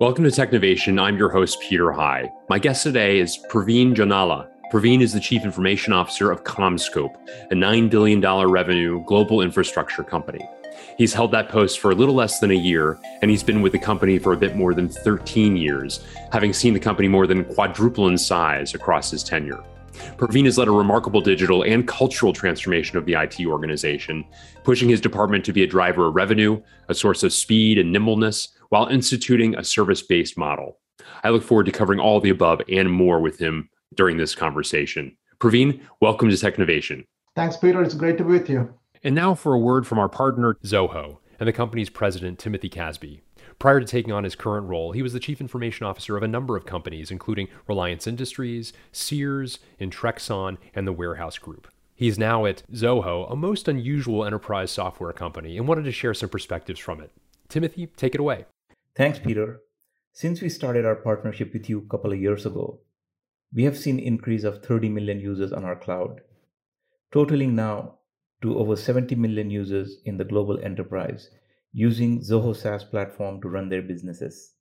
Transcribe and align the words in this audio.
Welcome 0.00 0.24
to 0.24 0.30
Technovation. 0.30 0.98
I'm 0.98 1.18
your 1.18 1.28
host, 1.28 1.60
Peter 1.60 1.92
High. 1.92 2.32
My 2.48 2.58
guest 2.58 2.84
today 2.84 3.18
is 3.18 3.38
Praveen 3.50 3.94
Jonnala. 3.94 4.48
Praveen 4.72 5.02
is 5.02 5.12
the 5.12 5.20
Chief 5.20 5.44
Information 5.44 5.92
Officer 5.92 6.30
of 6.30 6.42
CommScope, 6.42 7.14
a 7.50 7.54
$9 7.54 7.90
billion 7.90 8.18
revenue 8.22 9.04
global 9.04 9.42
infrastructure 9.42 10.02
company. 10.02 10.40
He's 10.96 11.12
held 11.12 11.32
that 11.32 11.50
post 11.50 11.80
for 11.80 11.90
a 11.90 11.94
little 11.94 12.14
less 12.14 12.38
than 12.38 12.50
a 12.50 12.54
year, 12.54 12.98
and 13.20 13.30
he's 13.30 13.42
been 13.42 13.60
with 13.60 13.72
the 13.72 13.78
company 13.78 14.18
for 14.18 14.32
a 14.32 14.38
bit 14.38 14.56
more 14.56 14.72
than 14.72 14.88
13 14.88 15.54
years, 15.54 16.02
having 16.32 16.54
seen 16.54 16.72
the 16.72 16.80
company 16.80 17.06
more 17.06 17.26
than 17.26 17.44
quadruple 17.44 18.08
in 18.08 18.16
size 18.16 18.72
across 18.72 19.10
his 19.10 19.22
tenure. 19.22 19.62
Praveen 20.16 20.46
has 20.46 20.56
led 20.56 20.68
a 20.68 20.72
remarkable 20.72 21.20
digital 21.20 21.62
and 21.62 21.86
cultural 21.86 22.32
transformation 22.32 22.96
of 22.96 23.04
the 23.04 23.20
IT 23.20 23.44
organization, 23.44 24.24
pushing 24.64 24.88
his 24.88 25.02
department 25.02 25.44
to 25.44 25.52
be 25.52 25.62
a 25.62 25.66
driver 25.66 26.06
of 26.06 26.14
revenue, 26.14 26.58
a 26.88 26.94
source 26.94 27.22
of 27.22 27.34
speed 27.34 27.76
and 27.76 27.92
nimbleness, 27.92 28.48
while 28.70 28.86
instituting 28.86 29.54
a 29.54 29.64
service 29.64 30.00
based 30.02 30.38
model. 30.38 30.78
I 31.22 31.30
look 31.30 31.42
forward 31.42 31.66
to 31.66 31.72
covering 31.72 32.00
all 32.00 32.20
the 32.20 32.30
above 32.30 32.62
and 32.68 32.90
more 32.90 33.20
with 33.20 33.38
him 33.38 33.68
during 33.94 34.16
this 34.16 34.34
conversation. 34.34 35.16
Praveen, 35.38 35.80
welcome 36.00 36.30
to 36.30 36.34
Technovation. 36.34 37.04
Thanks, 37.36 37.56
Peter. 37.56 37.82
It's 37.82 37.94
great 37.94 38.18
to 38.18 38.24
be 38.24 38.30
with 38.30 38.48
you. 38.48 38.74
And 39.02 39.14
now 39.14 39.34
for 39.34 39.54
a 39.54 39.58
word 39.58 39.86
from 39.86 39.98
our 39.98 40.08
partner, 40.08 40.56
Zoho, 40.64 41.18
and 41.38 41.48
the 41.48 41.52
company's 41.52 41.90
president, 41.90 42.38
Timothy 42.38 42.68
Casby. 42.68 43.22
Prior 43.58 43.80
to 43.80 43.86
taking 43.86 44.12
on 44.12 44.24
his 44.24 44.34
current 44.34 44.68
role, 44.68 44.92
he 44.92 45.02
was 45.02 45.12
the 45.12 45.20
chief 45.20 45.40
information 45.40 45.86
officer 45.86 46.16
of 46.16 46.22
a 46.22 46.28
number 46.28 46.56
of 46.56 46.64
companies, 46.64 47.10
including 47.10 47.48
Reliance 47.66 48.06
Industries, 48.06 48.72
Sears, 48.92 49.58
Intrexon, 49.80 50.58
and 50.74 50.86
the 50.86 50.92
Warehouse 50.92 51.38
Group. 51.38 51.68
He's 51.94 52.18
now 52.18 52.46
at 52.46 52.62
Zoho, 52.72 53.30
a 53.30 53.36
most 53.36 53.68
unusual 53.68 54.24
enterprise 54.24 54.70
software 54.70 55.12
company, 55.12 55.58
and 55.58 55.66
wanted 55.66 55.84
to 55.84 55.92
share 55.92 56.14
some 56.14 56.30
perspectives 56.30 56.80
from 56.80 57.00
it. 57.00 57.10
Timothy, 57.48 57.86
take 57.96 58.14
it 58.14 58.20
away. 58.20 58.46
Thanks, 59.00 59.18
Peter. 59.18 59.62
Since 60.12 60.42
we 60.42 60.50
started 60.50 60.84
our 60.84 60.94
partnership 60.94 61.54
with 61.54 61.70
you 61.70 61.78
a 61.78 61.90
couple 61.90 62.12
of 62.12 62.20
years 62.20 62.44
ago, 62.44 62.80
we 63.50 63.64
have 63.64 63.78
seen 63.78 63.98
increase 63.98 64.44
of 64.44 64.62
30 64.62 64.90
million 64.90 65.18
users 65.18 65.54
on 65.54 65.64
our 65.64 65.74
cloud, 65.74 66.20
totaling 67.10 67.56
now 67.56 68.00
to 68.42 68.58
over 68.58 68.76
70 68.76 69.14
million 69.14 69.48
users 69.48 70.02
in 70.04 70.18
the 70.18 70.24
global 70.26 70.60
enterprise 70.62 71.30
using 71.72 72.20
Zoho 72.20 72.54
SaaS 72.54 72.84
platform 72.84 73.40
to 73.40 73.48
run 73.48 73.70
their 73.70 73.80
businesses. 73.80 74.52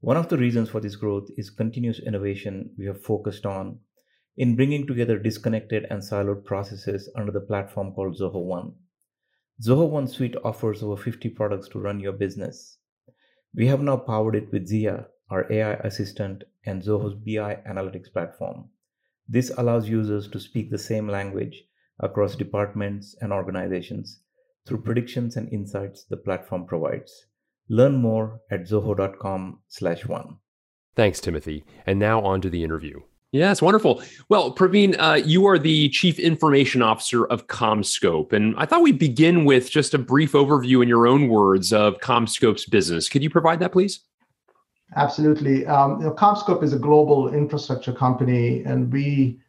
One 0.00 0.18
of 0.18 0.28
the 0.28 0.36
reasons 0.36 0.68
for 0.68 0.80
this 0.80 0.96
growth 0.96 1.30
is 1.38 1.48
continuous 1.48 2.00
innovation 2.00 2.70
we 2.76 2.84
have 2.84 3.02
focused 3.02 3.46
on 3.46 3.78
in 4.36 4.56
bringing 4.56 4.86
together 4.86 5.18
disconnected 5.18 5.86
and 5.88 6.02
siloed 6.02 6.44
processes 6.44 7.08
under 7.16 7.32
the 7.32 7.40
platform 7.40 7.94
called 7.94 8.18
Zoho 8.18 8.44
One. 8.44 8.74
Zoho 9.62 9.88
One 9.88 10.06
Suite 10.06 10.36
offers 10.44 10.82
over 10.82 11.02
50 11.02 11.30
products 11.30 11.68
to 11.70 11.80
run 11.80 11.98
your 11.98 12.12
business. 12.12 12.76
We 13.54 13.66
have 13.68 13.80
now 13.80 13.96
powered 13.96 14.34
it 14.34 14.50
with 14.52 14.66
Zia, 14.66 15.06
our 15.30 15.50
AI 15.50 15.74
assistant, 15.74 16.44
and 16.66 16.82
Zoho's 16.82 17.14
BI 17.14 17.62
analytics 17.68 18.12
platform. 18.12 18.70
This 19.28 19.50
allows 19.56 19.88
users 19.88 20.28
to 20.28 20.40
speak 20.40 20.70
the 20.70 20.78
same 20.78 21.08
language 21.08 21.64
across 22.00 22.34
departments 22.34 23.14
and 23.20 23.32
organizations 23.32 24.20
through 24.66 24.82
predictions 24.82 25.36
and 25.36 25.52
insights 25.52 26.04
the 26.04 26.16
platform 26.16 26.66
provides. 26.66 27.26
Learn 27.68 27.96
more 27.96 28.40
at 28.50 28.62
zoho.com 28.62 29.60
slash 29.68 30.06
one. 30.06 30.38
Thanks, 30.96 31.20
Timothy. 31.20 31.64
And 31.86 31.98
now 31.98 32.20
on 32.22 32.40
to 32.40 32.50
the 32.50 32.64
interview. 32.64 33.00
Yes, 33.34 33.60
wonderful. 33.60 34.00
Well, 34.28 34.54
Praveen, 34.54 34.94
uh, 34.96 35.14
you 35.14 35.44
are 35.48 35.58
the 35.58 35.88
Chief 35.88 36.20
Information 36.20 36.82
Officer 36.82 37.24
of 37.26 37.48
CommScope. 37.48 38.32
And 38.32 38.54
I 38.56 38.64
thought 38.64 38.82
we'd 38.82 39.00
begin 39.00 39.44
with 39.44 39.68
just 39.72 39.92
a 39.92 39.98
brief 39.98 40.34
overview 40.34 40.84
in 40.84 40.88
your 40.88 41.08
own 41.08 41.26
words 41.26 41.72
of 41.72 41.98
CommScope's 41.98 42.64
business. 42.64 43.08
Could 43.08 43.24
you 43.24 43.30
provide 43.30 43.58
that, 43.58 43.72
please? 43.72 44.02
Absolutely. 44.94 45.66
Um, 45.66 45.98
you 45.98 46.06
know, 46.06 46.12
CommScope 46.12 46.62
is 46.62 46.74
a 46.74 46.78
global 46.78 47.34
infrastructure 47.34 47.92
company, 47.92 48.62
and 48.62 48.92
we 48.92 49.40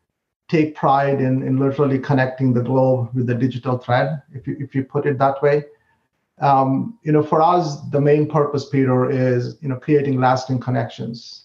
take 0.50 0.74
pride 0.74 1.22
in, 1.22 1.44
in 1.44 1.58
literally 1.58 2.00
connecting 2.00 2.56
the 2.56 2.64
globe 2.64 3.14
with 3.14 3.28
the 3.28 3.36
digital 3.36 3.78
thread, 3.78 4.20
if 4.34 4.48
you, 4.48 4.58
if 4.60 4.74
you 4.74 4.84
put 4.84 5.06
it 5.06 5.20
that 5.20 5.40
way. 5.44 5.64
Um, 6.42 6.98
you 7.04 7.12
know, 7.12 7.22
for 7.22 7.40
us, 7.40 7.88
the 7.92 8.02
main 8.02 8.28
purpose, 8.28 8.68
Peter, 8.68 9.12
is 9.12 9.58
you 9.62 9.70
know 9.70 9.76
creating 9.76 10.20
lasting 10.20 10.60
connections 10.60 11.45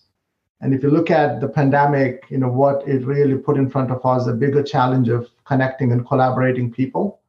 and 0.60 0.75
if 0.75 0.82
you 0.82 0.91
look 0.91 1.10
at 1.10 1.41
the 1.41 1.48
pandemic, 1.48 2.25
you 2.28 2.38
know, 2.38 2.48
what 2.48 2.87
it 2.87 3.04
really 3.06 3.37
put 3.38 3.56
in 3.56 3.71
front 3.71 3.91
of 3.91 4.04
us, 4.04 4.26
a 4.26 4.32
bigger 4.32 4.62
challenge 4.62 5.09
of 5.09 5.28
connecting 5.44 5.93
and 5.93 6.06
collaborating 6.06 6.71
people. 6.71 7.21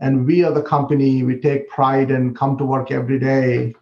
And 0.00 0.26
we 0.26 0.44
are 0.44 0.52
the 0.52 0.62
company, 0.62 1.22
we 1.22 1.40
take 1.40 1.68
pride 1.68 2.10
and 2.10 2.36
come 2.36 2.58
to 2.58 2.64
work 2.64 2.90
every 2.90 3.18
day 3.18 3.74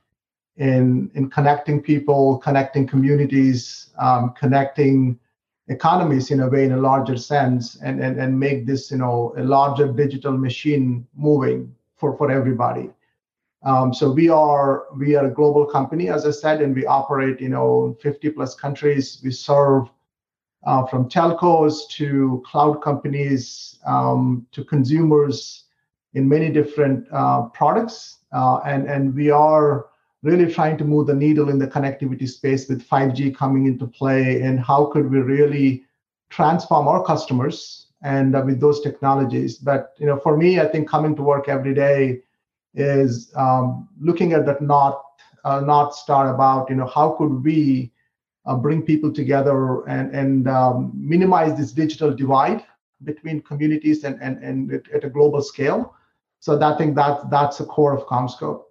in, 0.57 1.11
in 1.15 1.29
connecting 1.31 1.83
people, 1.83 2.39
connecting 2.39 2.87
communities, 2.87 3.91
um, 3.99 4.33
connecting 4.39 5.19
economies 5.69 6.31
in 6.31 6.41
a 6.41 6.49
way, 6.49 6.65
in 6.65 6.73
a 6.73 6.77
larger 6.77 7.17
sense, 7.17 7.77
and, 7.83 8.01
and, 8.01 8.21
and 8.21 8.39
make 8.39 8.67
this, 8.67 8.91
you 8.93 8.99
know, 8.99 9.35
a 9.37 9.43
larger 9.43 9.93
digital 9.93 10.33
machine 10.33 11.07
moving 11.17 11.75
for, 11.97 12.17
for 12.17 12.31
everybody. 12.31 12.89
Um, 13.63 13.93
so 13.93 14.11
we 14.11 14.29
are 14.29 14.85
we 14.97 15.15
are 15.17 15.27
a 15.27 15.31
global 15.31 15.65
company, 15.67 16.09
as 16.09 16.27
I 16.27 16.31
said, 16.31 16.61
and 16.61 16.75
we 16.75 16.87
operate 16.87 17.41
you 17.41 17.49
know 17.49 17.97
50 18.01 18.31
plus 18.31 18.55
countries. 18.55 19.21
We 19.25 19.31
serve 19.31 19.89
uh, 20.65 20.85
from 20.87 21.09
telcos 21.09 21.89
to 21.91 22.43
cloud 22.47 22.83
companies 22.83 23.79
um, 23.87 24.47
to 24.53 24.65
consumers 24.65 25.65
in 26.15 26.29
many 26.29 26.51
different 26.51 27.07
uh, 27.13 27.43
products, 27.47 28.19
uh, 28.33 28.59
and 28.65 28.87
and 28.89 29.15
we 29.15 29.31
are 29.31 29.87
really 30.23 30.53
trying 30.53 30.77
to 30.79 30.85
move 30.85 31.07
the 31.07 31.15
needle 31.15 31.51
in 31.51 31.59
the 31.59 31.69
connectivity 31.69 32.29
space 32.29 32.69
with 32.69 32.87
5G 32.87 33.35
coming 33.35 33.67
into 33.67 33.87
play, 33.87 34.43
and 34.43 34.61
how 34.61 34.87
could 34.87 35.11
we 35.11 35.19
really 35.19 35.85
transform 36.31 36.89
our 36.89 37.05
customers 37.05 37.87
and 38.03 38.37
uh, 38.37 38.43
with 38.45 38.61
those 38.61 38.81
technologies. 38.81 39.57
But 39.57 39.95
you 39.99 40.07
know, 40.07 40.19
for 40.19 40.37
me, 40.37 40.61
I 40.61 40.67
think 40.67 40.89
coming 40.89 41.17
to 41.17 41.23
work 41.23 41.49
every 41.49 41.75
day 41.75 42.23
is 42.77 43.33
um, 43.35 43.89
looking 44.01 44.33
at 44.33 44.47
that 44.47 44.61
north 44.61 44.97
uh, 45.45 45.61
north 45.61 45.95
star 45.95 46.35
about 46.35 46.69
you 46.71 46.77
know 46.77 46.87
how 46.87 47.11
could 47.11 47.43
we 47.43 47.91
uh, 48.45 48.55
bring 48.55 48.83
people 48.83 49.13
together 49.13 49.87
and 49.89 50.15
and 50.15 50.49
um, 50.49 50.93
minimize 50.95 51.57
this 51.59 51.73
digital 51.73 52.15
divide 52.15 52.63
between 53.05 53.41
communities 53.43 54.05
and 54.05 54.21
and 54.23 54.43
and 54.43 54.73
at 54.95 55.05
a 55.05 55.11
global 55.11 55.43
scale. 55.43 55.95
So 56.41 56.57
that, 56.59 56.75
I 56.75 56.79
think 56.79 56.95
that 56.97 57.31
that's 57.31 57.59
the 57.59 57.65
core 57.65 57.97
of 57.97 58.07
CommScope. 58.07 58.63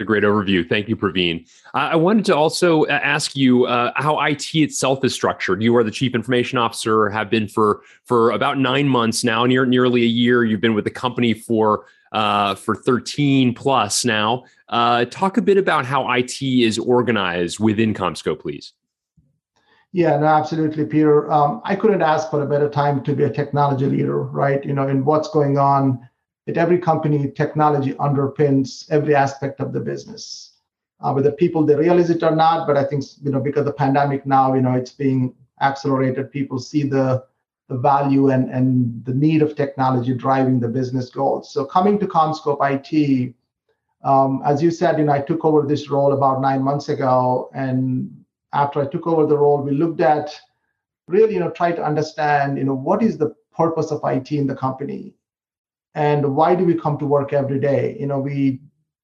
A 0.00 0.04
great 0.04 0.22
overview. 0.22 0.68
Thank 0.68 0.88
you, 0.88 0.96
Praveen. 0.96 1.48
I 1.74 1.96
wanted 1.96 2.24
to 2.26 2.36
also 2.36 2.84
uh, 2.84 3.00
ask 3.02 3.34
you 3.34 3.64
uh, 3.64 3.90
how 3.96 4.20
IT 4.20 4.54
itself 4.54 5.04
is 5.04 5.12
structured. 5.12 5.60
You 5.60 5.74
are 5.76 5.82
the 5.82 5.90
chief 5.90 6.14
information 6.14 6.56
officer, 6.56 7.08
have 7.08 7.30
been 7.30 7.48
for 7.48 7.82
for 8.04 8.30
about 8.30 8.58
nine 8.58 8.88
months 8.88 9.24
now, 9.24 9.44
near 9.44 9.66
nearly 9.66 10.02
a 10.02 10.06
year. 10.06 10.44
You've 10.44 10.60
been 10.60 10.74
with 10.74 10.84
the 10.84 10.90
company 10.90 11.34
for 11.34 11.86
uh, 12.12 12.54
for 12.54 12.74
13 12.74 13.54
plus 13.54 14.04
now. 14.04 14.44
Uh, 14.68 15.04
talk 15.06 15.36
a 15.36 15.42
bit 15.42 15.58
about 15.58 15.84
how 15.84 16.10
IT 16.12 16.42
is 16.42 16.78
organized 16.78 17.58
within 17.58 17.94
CommScope, 17.94 18.40
please. 18.40 18.72
Yeah, 19.92 20.18
no, 20.18 20.26
absolutely, 20.26 20.84
Peter. 20.84 21.30
Um, 21.32 21.62
I 21.64 21.74
couldn't 21.74 22.02
ask 22.02 22.30
for 22.30 22.42
a 22.42 22.46
better 22.46 22.68
time 22.68 23.02
to 23.04 23.14
be 23.14 23.24
a 23.24 23.30
technology 23.30 23.86
leader, 23.86 24.22
right? 24.22 24.62
You 24.64 24.74
know, 24.74 24.86
in 24.86 25.04
what's 25.04 25.28
going 25.30 25.56
on 25.56 26.06
at 26.46 26.58
every 26.58 26.78
company, 26.78 27.30
technology 27.30 27.94
underpins 27.94 28.90
every 28.90 29.14
aspect 29.14 29.60
of 29.60 29.72
the 29.72 29.80
business. 29.80 30.52
Uh, 31.00 31.12
whether 31.12 31.30
people 31.30 31.64
they 31.64 31.76
realize 31.76 32.10
it 32.10 32.22
or 32.22 32.34
not, 32.34 32.66
but 32.66 32.76
I 32.76 32.84
think 32.84 33.04
you 33.22 33.30
know 33.30 33.40
because 33.40 33.64
the 33.64 33.72
pandemic 33.72 34.26
now, 34.26 34.52
you 34.54 34.60
know, 34.60 34.74
it's 34.74 34.90
being 34.90 35.32
accelerated. 35.60 36.32
People 36.32 36.58
see 36.58 36.82
the 36.82 37.24
the 37.68 37.76
value 37.76 38.30
and, 38.30 38.50
and 38.50 39.04
the 39.04 39.14
need 39.14 39.42
of 39.42 39.54
technology 39.54 40.14
driving 40.14 40.58
the 40.58 40.68
business 40.68 41.10
goals. 41.10 41.52
So 41.52 41.64
coming 41.64 41.98
to 41.98 42.06
CommScope 42.06 42.58
IT, 42.62 43.34
um, 44.04 44.42
as 44.44 44.62
you 44.62 44.70
said, 44.70 44.98
you 44.98 45.04
know, 45.04 45.12
I 45.12 45.20
took 45.20 45.44
over 45.44 45.66
this 45.66 45.90
role 45.90 46.12
about 46.12 46.40
nine 46.40 46.62
months 46.62 46.88
ago, 46.88 47.50
and 47.54 48.24
after 48.52 48.80
I 48.80 48.86
took 48.86 49.06
over 49.06 49.26
the 49.26 49.36
role, 49.36 49.60
we 49.60 49.72
looked 49.72 50.00
at 50.00 50.30
really, 51.08 51.34
you 51.34 51.40
know, 51.40 51.50
try 51.50 51.72
to 51.72 51.84
understand, 51.84 52.58
you 52.58 52.64
know, 52.64 52.74
what 52.74 53.02
is 53.02 53.18
the 53.18 53.34
purpose 53.54 53.90
of 53.90 54.00
IT 54.04 54.32
in 54.32 54.46
the 54.46 54.54
company, 54.54 55.14
and 55.94 56.36
why 56.36 56.54
do 56.54 56.64
we 56.64 56.74
come 56.74 56.96
to 56.98 57.06
work 57.06 57.32
every 57.32 57.58
day? 57.58 57.96
You 57.98 58.06
know, 58.06 58.20
we, 58.20 58.60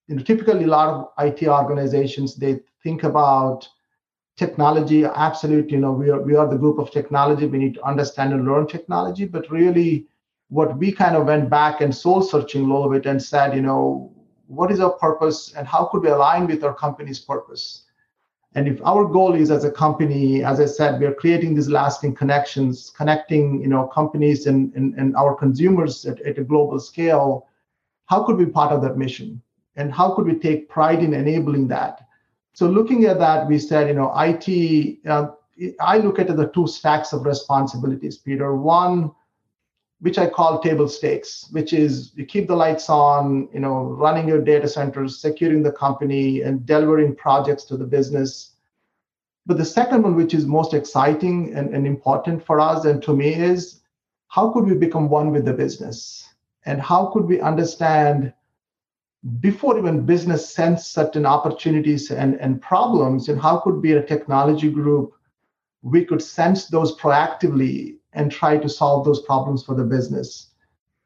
you 0.06 0.16
know, 0.16 0.22
typically 0.22 0.64
a 0.64 0.68
lot 0.68 0.88
of 0.88 1.26
IT 1.26 1.46
organizations 1.48 2.36
they 2.36 2.60
think 2.82 3.02
about 3.02 3.68
technology 4.36 5.04
absolutely 5.04 5.72
you 5.72 5.80
know 5.80 5.92
we 5.92 6.10
are 6.10 6.20
we 6.20 6.34
are 6.34 6.48
the 6.48 6.58
group 6.58 6.78
of 6.78 6.90
technology. 6.90 7.46
We 7.46 7.58
need 7.58 7.74
to 7.74 7.84
understand 7.84 8.32
and 8.32 8.44
learn 8.44 8.66
technology. 8.66 9.24
But 9.24 9.50
really 9.50 10.06
what 10.48 10.76
we 10.76 10.92
kind 10.92 11.16
of 11.16 11.26
went 11.26 11.48
back 11.48 11.80
and 11.80 11.94
soul 11.94 12.22
searching 12.22 12.62
a 12.62 12.72
little 12.72 12.90
bit 12.90 13.06
and 13.06 13.22
said 13.22 13.54
you 13.54 13.62
know 13.62 14.12
what 14.46 14.70
is 14.70 14.80
our 14.80 14.92
purpose 14.92 15.54
and 15.56 15.66
how 15.66 15.86
could 15.86 16.02
we 16.02 16.08
align 16.08 16.46
with 16.46 16.64
our 16.64 16.74
company's 16.74 17.18
purpose? 17.18 17.84
And 18.56 18.68
if 18.68 18.80
our 18.84 19.04
goal 19.04 19.34
is 19.34 19.50
as 19.50 19.64
a 19.64 19.70
company 19.70 20.44
as 20.44 20.60
i 20.60 20.66
said 20.66 21.00
we 21.00 21.06
are 21.06 21.14
creating 21.14 21.54
these 21.54 21.68
lasting 21.68 22.14
connections 22.14 22.92
connecting 22.96 23.60
you 23.62 23.68
know 23.68 23.86
companies 23.86 24.46
and 24.46 24.72
and, 24.74 24.94
and 24.94 25.16
our 25.16 25.34
consumers 25.34 26.04
at, 26.06 26.20
at 26.22 26.38
a 26.38 26.44
global 26.44 26.78
scale 26.78 27.48
how 28.06 28.22
could 28.22 28.36
we 28.36 28.44
be 28.44 28.50
part 28.50 28.72
of 28.72 28.82
that 28.82 28.98
mission? 28.98 29.40
And 29.76 29.92
how 29.92 30.14
could 30.14 30.26
we 30.26 30.38
take 30.38 30.68
pride 30.68 31.02
in 31.02 31.14
enabling 31.14 31.68
that 31.68 32.06
So 32.54 32.68
looking 32.68 33.04
at 33.04 33.18
that, 33.18 33.48
we 33.48 33.58
said, 33.58 33.88
you 33.88 33.94
know, 33.94 34.12
IT. 34.16 34.98
Uh, 35.06 35.32
I 35.80 35.98
look 35.98 36.18
at 36.18 36.34
the 36.34 36.48
two 36.48 36.66
stacks 36.66 37.12
of 37.12 37.26
responsibilities, 37.26 38.16
Peter. 38.16 38.54
One, 38.54 39.10
which 40.00 40.18
I 40.18 40.28
call 40.28 40.60
table 40.60 40.88
stakes, 40.88 41.48
which 41.50 41.72
is 41.72 42.12
you 42.14 42.24
keep 42.24 42.46
the 42.46 42.54
lights 42.54 42.88
on, 42.88 43.48
you 43.52 43.58
know, 43.58 43.82
running 43.82 44.28
your 44.28 44.40
data 44.40 44.68
centers, 44.68 45.18
securing 45.18 45.62
the 45.64 45.72
company, 45.72 46.42
and 46.42 46.64
delivering 46.64 47.16
projects 47.16 47.64
to 47.64 47.76
the 47.76 47.86
business. 47.86 48.52
But 49.46 49.58
the 49.58 49.64
second 49.64 50.02
one, 50.02 50.14
which 50.14 50.32
is 50.32 50.46
most 50.46 50.74
exciting 50.74 51.54
and, 51.54 51.74
and 51.74 51.86
important 51.86 52.44
for 52.44 52.60
us 52.60 52.84
and 52.84 53.02
to 53.02 53.16
me, 53.16 53.34
is 53.34 53.80
how 54.28 54.50
could 54.52 54.64
we 54.64 54.74
become 54.74 55.08
one 55.08 55.32
with 55.32 55.44
the 55.44 55.52
business? 55.52 56.28
And 56.66 56.80
how 56.80 57.06
could 57.06 57.24
we 57.24 57.40
understand 57.40 58.32
before 59.40 59.78
even 59.78 60.04
business 60.04 60.54
sense 60.54 60.86
certain 60.86 61.24
opportunities 61.24 62.10
and, 62.10 62.34
and 62.40 62.60
problems, 62.60 63.28
and 63.28 63.40
how 63.40 63.58
could 63.58 63.80
be 63.80 63.92
a 63.92 64.02
technology 64.02 64.70
group 64.70 65.14
we 65.84 66.04
could 66.04 66.22
sense 66.22 66.66
those 66.66 66.96
proactively 66.96 67.96
and 68.14 68.32
try 68.32 68.56
to 68.56 68.68
solve 68.68 69.04
those 69.04 69.20
problems 69.22 69.62
for 69.62 69.74
the 69.74 69.84
business. 69.84 70.50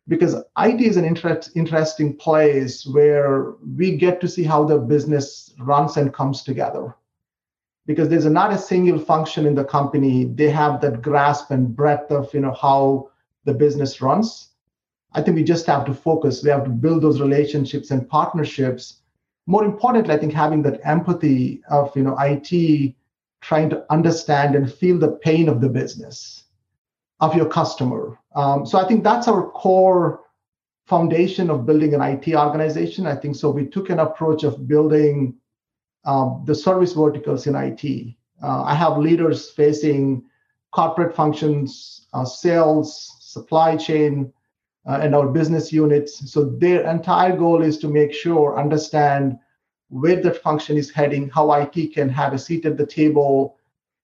Because 0.06 0.36
IT 0.56 0.80
is 0.80 0.96
an 0.96 1.04
inter- 1.04 1.40
interesting 1.54 2.16
place 2.16 2.86
where 2.86 3.54
we 3.76 3.96
get 3.96 4.20
to 4.20 4.28
see 4.28 4.44
how 4.44 4.64
the 4.64 4.78
business 4.78 5.52
runs 5.58 5.96
and 5.96 6.14
comes 6.14 6.42
together. 6.42 6.94
Because 7.86 8.08
there's 8.08 8.24
not 8.24 8.52
a 8.52 8.58
single 8.58 8.98
function 8.98 9.46
in 9.46 9.54
the 9.54 9.64
company, 9.64 10.24
they 10.24 10.48
have 10.48 10.80
that 10.80 11.02
grasp 11.02 11.50
and 11.50 11.74
breadth 11.74 12.10
of 12.12 12.32
you 12.32 12.40
know 12.40 12.54
how 12.54 13.10
the 13.44 13.54
business 13.54 14.00
runs. 14.00 14.47
I 15.12 15.22
think 15.22 15.36
we 15.36 15.44
just 15.44 15.66
have 15.66 15.84
to 15.86 15.94
focus. 15.94 16.42
We 16.42 16.50
have 16.50 16.64
to 16.64 16.70
build 16.70 17.02
those 17.02 17.20
relationships 17.20 17.90
and 17.90 18.08
partnerships. 18.08 19.00
More 19.46 19.64
importantly, 19.64 20.14
I 20.14 20.18
think 20.18 20.32
having 20.34 20.62
that 20.62 20.80
empathy 20.84 21.62
of 21.70 21.96
you 21.96 22.02
know 22.02 22.16
IT 22.18 22.94
trying 23.40 23.70
to 23.70 23.84
understand 23.90 24.54
and 24.54 24.72
feel 24.72 24.98
the 24.98 25.12
pain 25.12 25.48
of 25.48 25.60
the 25.60 25.68
business 25.68 26.44
of 27.20 27.34
your 27.34 27.46
customer. 27.46 28.18
Um, 28.34 28.66
so 28.66 28.78
I 28.78 28.86
think 28.86 29.02
that's 29.02 29.28
our 29.28 29.50
core 29.50 30.20
foundation 30.86 31.50
of 31.50 31.66
building 31.66 31.94
an 31.94 32.00
IT 32.00 32.34
organization. 32.34 33.06
I 33.06 33.14
think 33.14 33.36
so. 33.36 33.50
We 33.50 33.66
took 33.66 33.90
an 33.90 34.00
approach 34.00 34.44
of 34.44 34.66
building 34.66 35.34
um, 36.04 36.42
the 36.46 36.54
service 36.54 36.92
verticals 36.92 37.46
in 37.46 37.54
IT. 37.54 38.14
Uh, 38.42 38.62
I 38.62 38.74
have 38.74 38.98
leaders 38.98 39.50
facing 39.50 40.24
corporate 40.72 41.14
functions, 41.14 42.06
uh, 42.12 42.24
sales, 42.24 43.16
supply 43.20 43.76
chain, 43.76 44.32
uh, 44.88 45.00
and 45.02 45.14
our 45.14 45.28
business 45.28 45.72
units. 45.72 46.32
So 46.32 46.44
their 46.44 46.90
entire 46.90 47.36
goal 47.36 47.62
is 47.62 47.78
to 47.78 47.88
make 47.88 48.12
sure, 48.12 48.58
understand 48.58 49.38
where 49.90 50.20
that 50.22 50.42
function 50.42 50.76
is 50.76 50.90
heading, 50.90 51.28
how 51.28 51.52
IT 51.52 51.94
can 51.94 52.08
have 52.08 52.32
a 52.32 52.38
seat 52.38 52.64
at 52.64 52.76
the 52.76 52.86
table 52.86 53.56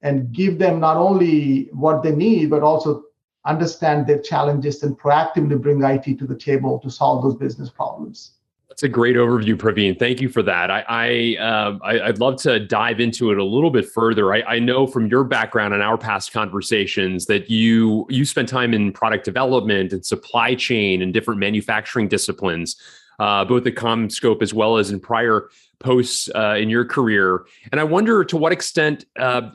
and 0.02 0.32
give 0.32 0.58
them 0.58 0.81
not 0.81 0.98
only 0.98 1.70
what 1.72 2.02
they 2.02 2.14
need, 2.14 2.50
but 2.50 2.62
also 2.62 3.04
understand 3.46 4.06
their 4.06 4.20
challenges 4.20 4.82
and 4.82 4.98
proactively 4.98 5.60
bring 5.60 5.82
IT 5.82 6.19
to 6.19 6.26
the 6.26 6.36
table 6.36 6.78
to 6.81 6.90
solve 6.90 7.22
those 7.22 7.36
business 7.36 7.70
problems. 7.70 8.32
That's 8.75 8.82
a 8.82 8.88
great 8.88 9.15
overview, 9.15 9.55
Praveen. 9.55 9.97
Thank 9.97 10.21
you 10.21 10.29
for 10.29 10.43
that. 10.43 10.69
I, 10.69 10.85
I, 10.88 11.37
uh, 11.41 11.79
I 11.85 12.06
would 12.09 12.19
love 12.19 12.43
to 12.43 12.59
dive 12.59 12.99
into 12.99 13.31
it 13.31 13.38
a 13.38 13.44
little 13.44 13.71
bit 13.71 13.88
further. 13.88 14.35
I, 14.35 14.43
I 14.43 14.59
know 14.59 14.85
from 14.85 15.06
your 15.06 15.23
background 15.23 15.75
and 15.75 15.81
our 15.81 15.97
past 15.97 16.32
conversations 16.32 17.26
that 17.26 17.49
you 17.49 18.05
you 18.11 18.25
spent 18.25 18.49
time 18.49 18.75
in 18.75 18.91
product 18.91 19.25
development 19.25 19.93
and 19.93 20.05
supply 20.05 20.56
chain 20.56 21.03
and 21.03 21.15
different 21.15 21.38
manufacturing 21.38 22.09
disciplines 22.09 22.75
uh, 23.19 23.44
both 23.44 23.66
at 23.66 23.75
CommScope 23.75 24.43
as 24.43 24.55
well 24.55 24.76
as 24.76 24.90
in 24.90 25.00
prior 25.00 25.49
posts 25.81 26.28
uh, 26.34 26.55
in 26.55 26.70
your 26.70 26.84
career. 26.84 27.44
And 27.70 27.81
I 27.81 27.84
wonder 27.84 28.25
to 28.25 28.37
what 28.37 28.52
extent 28.52 29.05
uh, 29.19 29.50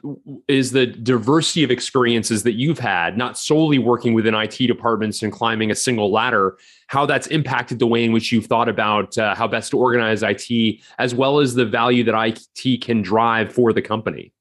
is 0.48 0.72
the 0.72 0.86
diversity 0.86 1.64
of 1.64 1.72
experiences 1.72 2.44
that 2.44 2.54
you've 2.54 2.80
had, 2.80 3.18
not 3.18 3.38
solely 3.38 3.80
working 3.80 4.14
within 4.14 4.36
IT 4.36 4.58
departments 4.58 5.24
and 5.24 5.32
climbing 5.32 5.72
a 5.72 5.76
single 5.76 6.12
ladder, 6.12 6.58
how 6.88 7.06
that's 7.06 7.28
impacted 7.28 7.80
the 7.80 7.88
way 7.88 8.04
in 8.04 8.12
which 8.12 8.32
you've 8.32 8.46
thought 8.46 8.70
about 8.70 9.18
uh, 9.18 9.34
how 9.36 9.48
best 9.48 9.72
to 9.72 9.78
organize 9.78 10.24
IT, 10.24 10.82
as 11.00 11.16
well 11.16 11.40
as 11.40 11.56
the 11.56 11.66
value 11.66 12.04
that 12.04 12.16
IT 12.16 12.82
can 12.82 13.02
drive 13.02 13.52
for 13.52 13.74
the 13.74 13.82
company. 13.82 14.34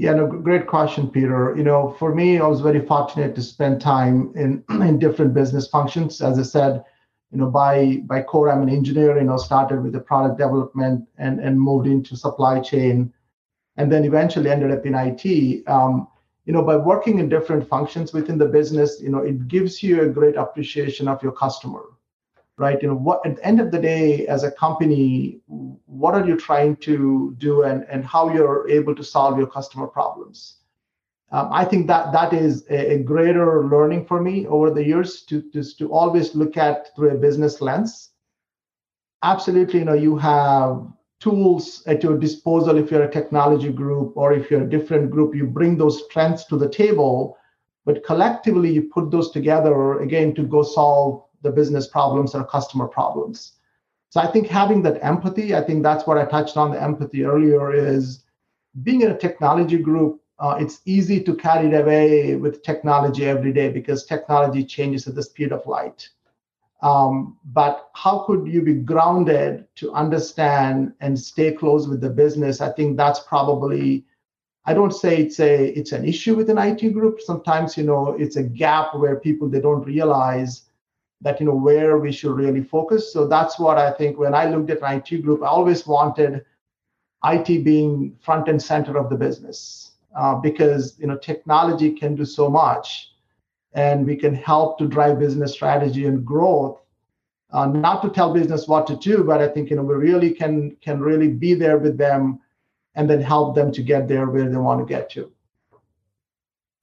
Yeah, 0.00 0.14
no, 0.14 0.26
great 0.26 0.66
question, 0.66 1.10
Peter. 1.10 1.54
You 1.54 1.62
know, 1.62 1.94
for 1.98 2.14
me, 2.14 2.38
I 2.38 2.46
was 2.46 2.62
very 2.62 2.86
fortunate 2.86 3.34
to 3.34 3.42
spend 3.42 3.82
time 3.82 4.32
in 4.34 4.64
in 4.70 4.98
different 4.98 5.34
business 5.34 5.68
functions. 5.68 6.22
As 6.22 6.38
I 6.38 6.42
said, 6.42 6.84
you 7.30 7.38
know, 7.38 7.50
by 7.50 8.02
by 8.06 8.22
core, 8.22 8.50
I'm 8.50 8.62
an 8.62 8.68
engineer. 8.68 9.16
You 9.16 9.24
know, 9.24 9.36
started 9.36 9.82
with 9.82 9.92
the 9.92 10.00
product 10.00 10.38
development 10.38 11.06
and 11.18 11.38
and 11.40 11.60
moved 11.60 11.86
into 11.86 12.16
supply 12.16 12.60
chain, 12.60 13.12
and 13.76 13.90
then 13.90 14.04
eventually 14.04 14.50
ended 14.50 14.72
up 14.72 14.84
in 14.84 14.94
IT. 14.94 15.68
Um, 15.68 16.08
you 16.44 16.52
know, 16.52 16.62
by 16.62 16.76
working 16.76 17.20
in 17.20 17.28
different 17.28 17.68
functions 17.68 18.12
within 18.12 18.36
the 18.36 18.46
business, 18.46 19.00
you 19.00 19.10
know, 19.10 19.18
it 19.18 19.46
gives 19.46 19.82
you 19.82 20.02
a 20.02 20.08
great 20.08 20.34
appreciation 20.34 21.06
of 21.06 21.22
your 21.22 21.32
customer, 21.32 21.84
right? 22.56 22.82
You 22.82 22.88
know, 22.88 22.96
what 22.96 23.24
at 23.24 23.36
the 23.36 23.46
end 23.46 23.60
of 23.60 23.70
the 23.70 23.78
day, 23.78 24.26
as 24.26 24.42
a 24.42 24.50
company, 24.50 25.40
what 25.46 26.14
are 26.14 26.26
you 26.26 26.36
trying 26.36 26.76
to 26.88 27.36
do, 27.38 27.62
and 27.62 27.84
and 27.88 28.04
how 28.04 28.32
you're 28.34 28.68
able 28.68 28.94
to 28.96 29.04
solve 29.04 29.38
your 29.38 29.46
customer 29.46 29.86
problems 29.86 30.59
um, 31.32 31.48
I 31.52 31.64
think 31.64 31.86
that 31.86 32.12
that 32.12 32.32
is 32.32 32.64
a, 32.70 32.94
a, 32.94 32.98
greater 32.98 33.68
learning 33.68 34.06
for 34.06 34.20
me 34.20 34.46
over 34.48 34.70
the 34.70 34.84
years 34.84 35.22
to, 35.22 35.42
to 35.52 35.62
to 35.76 35.92
always 35.92 36.34
look 36.34 36.56
at 36.56 36.94
through 36.96 37.10
a 37.10 37.18
business 37.18 37.60
lens. 37.60 38.10
Absolutely, 39.22 39.80
you 39.80 39.84
know, 39.84 39.94
you 39.94 40.16
have 40.16 40.86
tools 41.20 41.84
at 41.86 42.02
your 42.02 42.18
disposal 42.18 42.78
if 42.78 42.90
you're 42.90 43.04
a 43.04 43.10
technology 43.10 43.70
group 43.70 44.16
or 44.16 44.32
if 44.32 44.50
you're 44.50 44.64
a 44.64 44.68
different 44.68 45.10
group. 45.10 45.34
You 45.34 45.46
bring 45.46 45.76
those 45.76 46.04
strengths 46.04 46.44
to 46.46 46.56
the 46.56 46.68
table, 46.68 47.36
but 47.84 48.04
collectively 48.04 48.72
you 48.72 48.82
put 48.82 49.10
those 49.10 49.30
together 49.30 50.00
again 50.00 50.34
to 50.34 50.42
go 50.42 50.62
solve 50.62 51.22
the 51.42 51.52
business 51.52 51.86
problems 51.86 52.34
or 52.34 52.44
customer 52.44 52.88
problems. 52.88 53.52
So 54.08 54.20
I 54.20 54.26
think 54.26 54.48
having 54.48 54.82
that 54.82 55.04
empathy, 55.04 55.54
I 55.54 55.60
think 55.62 55.84
that's 55.84 56.06
what 56.06 56.18
I 56.18 56.24
touched 56.24 56.56
on 56.56 56.72
the 56.72 56.82
empathy 56.82 57.24
earlier 57.24 57.72
is 57.72 58.24
being 58.82 59.02
in 59.02 59.12
a 59.12 59.18
technology 59.18 59.78
group 59.78 60.20
uh, 60.40 60.56
it's 60.58 60.80
easy 60.86 61.22
to 61.22 61.36
carry 61.36 61.68
it 61.68 61.78
away 61.78 62.34
with 62.34 62.62
technology 62.62 63.26
every 63.26 63.52
day 63.52 63.68
because 63.68 64.06
technology 64.06 64.64
changes 64.64 65.06
at 65.06 65.14
the 65.14 65.22
speed 65.22 65.52
of 65.52 65.66
light. 65.66 66.08
Um, 66.82 67.36
but 67.44 67.90
how 67.92 68.20
could 68.26 68.46
you 68.46 68.62
be 68.62 68.72
grounded 68.72 69.66
to 69.76 69.92
understand 69.92 70.94
and 71.00 71.18
stay 71.18 71.52
close 71.52 71.86
with 71.86 72.00
the 72.00 72.08
business? 72.08 72.62
I 72.62 72.72
think 72.72 72.96
that's 72.96 73.20
probably 73.20 74.06
I 74.64 74.72
don't 74.72 74.94
say 74.94 75.18
it's 75.18 75.40
a 75.40 75.78
it's 75.78 75.92
an 75.92 76.06
issue 76.06 76.34
with 76.34 76.48
an 76.48 76.56
IT 76.56 76.90
group. 76.94 77.20
Sometimes 77.20 77.76
you 77.76 77.84
know 77.84 78.12
it's 78.18 78.36
a 78.36 78.42
gap 78.42 78.94
where 78.94 79.16
people 79.16 79.46
they 79.46 79.60
don't 79.60 79.84
realize 79.84 80.62
that 81.20 81.38
you 81.38 81.44
know 81.44 81.54
where 81.54 81.98
we 81.98 82.12
should 82.12 82.34
really 82.34 82.62
focus. 82.62 83.12
So 83.12 83.26
that's 83.26 83.58
what 83.58 83.76
I 83.76 83.90
think 83.90 84.18
when 84.18 84.34
I 84.34 84.48
looked 84.48 84.70
at 84.70 84.80
an 84.82 85.02
IT 85.04 85.22
group, 85.22 85.42
I 85.42 85.48
always 85.48 85.86
wanted 85.86 86.46
IT 87.24 87.62
being 87.62 88.16
front 88.22 88.48
and 88.48 88.62
center 88.62 88.96
of 88.96 89.10
the 89.10 89.16
business 89.16 89.89
uh, 90.16 90.34
because 90.34 90.98
you 90.98 91.06
know 91.06 91.16
technology 91.16 91.90
can 91.92 92.14
do 92.14 92.24
so 92.24 92.48
much. 92.48 93.12
And 93.72 94.04
we 94.04 94.16
can 94.16 94.34
help 94.34 94.78
to 94.78 94.88
drive 94.88 95.20
business 95.20 95.52
strategy 95.52 96.06
and 96.06 96.24
growth. 96.24 96.80
Uh, 97.52 97.66
not 97.66 98.02
to 98.02 98.10
tell 98.10 98.32
business 98.32 98.68
what 98.68 98.86
to 98.86 98.94
do 98.94 99.24
but 99.24 99.40
i 99.40 99.48
think 99.48 99.70
you 99.70 99.74
know 99.74 99.82
we 99.82 99.94
really 99.96 100.30
can 100.30 100.76
can 100.80 101.00
really 101.00 101.26
be 101.26 101.52
there 101.52 101.78
with 101.78 101.98
them 101.98 102.38
and 102.94 103.10
then 103.10 103.20
help 103.20 103.56
them 103.56 103.72
to 103.72 103.82
get 103.82 104.06
there 104.06 104.26
where 104.26 104.48
they 104.48 104.56
want 104.56 104.78
to 104.78 104.86
get 104.86 105.10
to 105.10 105.32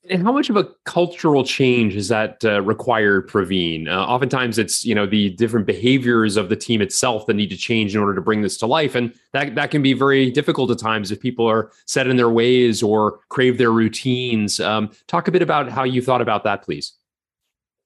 and 0.09 0.23
how 0.23 0.31
much 0.31 0.49
of 0.49 0.55
a 0.55 0.65
cultural 0.85 1.43
change 1.43 1.95
is 1.95 2.07
that 2.09 2.43
uh, 2.43 2.61
required, 2.61 3.29
Praveen? 3.29 3.87
Uh, 3.87 4.05
oftentimes, 4.05 4.57
it's 4.57 4.85
you 4.85 4.95
know 4.95 5.05
the 5.05 5.31
different 5.31 5.65
behaviors 5.65 6.37
of 6.37 6.49
the 6.49 6.55
team 6.55 6.81
itself 6.81 7.25
that 7.25 7.35
need 7.35 7.49
to 7.49 7.57
change 7.57 7.95
in 7.95 8.01
order 8.01 8.15
to 8.15 8.21
bring 8.21 8.41
this 8.41 8.57
to 8.57 8.65
life, 8.67 8.95
and 8.95 9.13
that 9.33 9.55
that 9.55 9.71
can 9.71 9.81
be 9.81 9.93
very 9.93 10.31
difficult 10.31 10.71
at 10.71 10.79
times 10.79 11.11
if 11.11 11.19
people 11.19 11.45
are 11.45 11.71
set 11.85 12.07
in 12.07 12.17
their 12.17 12.29
ways 12.29 12.81
or 12.83 13.19
crave 13.29 13.57
their 13.57 13.71
routines. 13.71 14.59
Um, 14.59 14.91
talk 15.07 15.27
a 15.27 15.31
bit 15.31 15.41
about 15.41 15.69
how 15.69 15.83
you 15.83 16.01
thought 16.01 16.21
about 16.21 16.43
that, 16.43 16.63
please. 16.63 16.93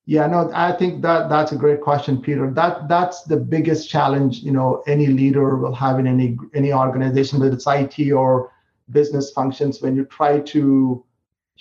Yeah, 0.06 0.28
no, 0.28 0.51
I 0.54 0.72
think 0.74 1.01
that 1.04 1.30
that's 1.30 1.51
a 1.51 1.56
great 1.56 1.82
question, 1.82 2.22
Peter. 2.22 2.51
That 2.51 2.88
that's 2.88 3.24
the 3.24 3.38
biggest 3.38 3.90
challenge 3.90 4.40
you 4.40 4.51
know 4.51 4.84
any 4.88 5.08
leader 5.08 5.58
will 5.58 5.75
have 5.75 6.00
in 6.00 6.08
any 6.08 6.38
any 6.54 6.74
organization, 6.74 7.40
whether 7.40 7.54
it's 7.54 7.68
IT 7.68 8.12
or 8.12 8.51
business 8.90 9.32
functions, 9.32 9.82
when 9.82 9.96
you 9.96 10.06
try 10.06 10.40
to 10.40 11.06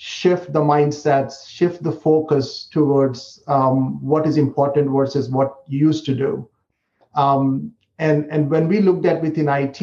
shift 0.01 0.53
the 0.55 0.61
mindsets, 0.61 1.47
shift 1.47 1.83
the 1.83 1.93
focus 1.93 2.65
towards 2.73 3.43
um, 3.49 4.03
what 4.03 4.27
is 4.27 4.39
important 4.39 4.91
versus 4.91 5.29
what 5.29 5.57
you 5.69 5.79
used 5.79 6.07
to 6.07 6.15
do. 6.15 6.49
Um, 7.15 7.73
and 7.99 8.25
and 8.31 8.51
when 8.51 8.69
we 8.69 8.81
looked 8.81 9.05
at 9.07 9.21
within 9.21 9.49
IT, 9.49 9.81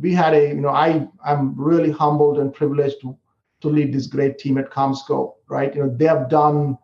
we 0.00 0.12
had 0.12 0.34
a 0.34 0.48
you 0.48 0.60
know 0.60 0.70
I 0.70 1.06
I'm 1.24 1.54
really 1.56 1.92
humbled 1.92 2.38
and 2.38 2.52
privileged 2.52 3.00
to 3.02 3.16
to 3.60 3.68
lead 3.68 3.92
this 3.92 4.06
great 4.08 4.38
team 4.38 4.58
at 4.58 4.70
CommScope. 4.70 5.34
Right, 5.48 5.74
you 5.74 5.84
know 5.84 5.94
they 5.96 6.06
have 6.06 6.28
done 6.28 6.78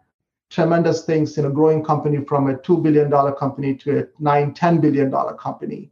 tremendous 0.50 1.05
things 1.05 1.39
in 1.39 1.47
a 1.47 1.50
growing 1.50 1.83
company 1.85 2.25
from 2.25 2.49
a 2.49 2.59
two 2.59 2.79
billion 2.79 3.11
dollar 3.11 3.33
company 3.33 3.75
to 3.77 3.99
a 4.00 4.05
nine 4.21 4.55
ten 4.55 4.81
billion 4.81 5.11
dollar 5.11 5.35
company. 5.35 5.91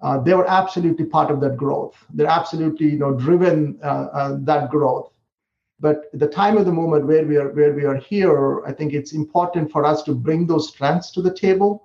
uh, 0.00 0.18
they 0.20 0.34
were 0.34 0.48
absolutely 0.48 1.04
part 1.06 1.30
of 1.30 1.40
that 1.40 1.56
growth. 1.56 1.94
They're 2.14 2.26
absolutely 2.26 2.88
you 2.90 2.98
know 2.98 3.14
driven 3.14 3.78
uh, 3.82 4.08
uh, 4.20 4.36
that 4.42 4.70
growth. 4.70 5.12
But 5.78 6.06
the 6.14 6.26
time 6.26 6.56
of 6.56 6.64
the 6.64 6.72
moment 6.72 7.06
where 7.06 7.24
we 7.26 7.36
are 7.36 7.50
where 7.50 7.74
we 7.74 7.84
are 7.84 7.96
here, 7.96 8.64
I 8.64 8.72
think 8.72 8.94
it's 8.94 9.12
important 9.12 9.70
for 9.70 9.84
us 9.84 10.02
to 10.04 10.14
bring 10.14 10.46
those 10.46 10.68
strengths 10.68 11.10
to 11.12 11.22
the 11.22 11.34
table, 11.34 11.84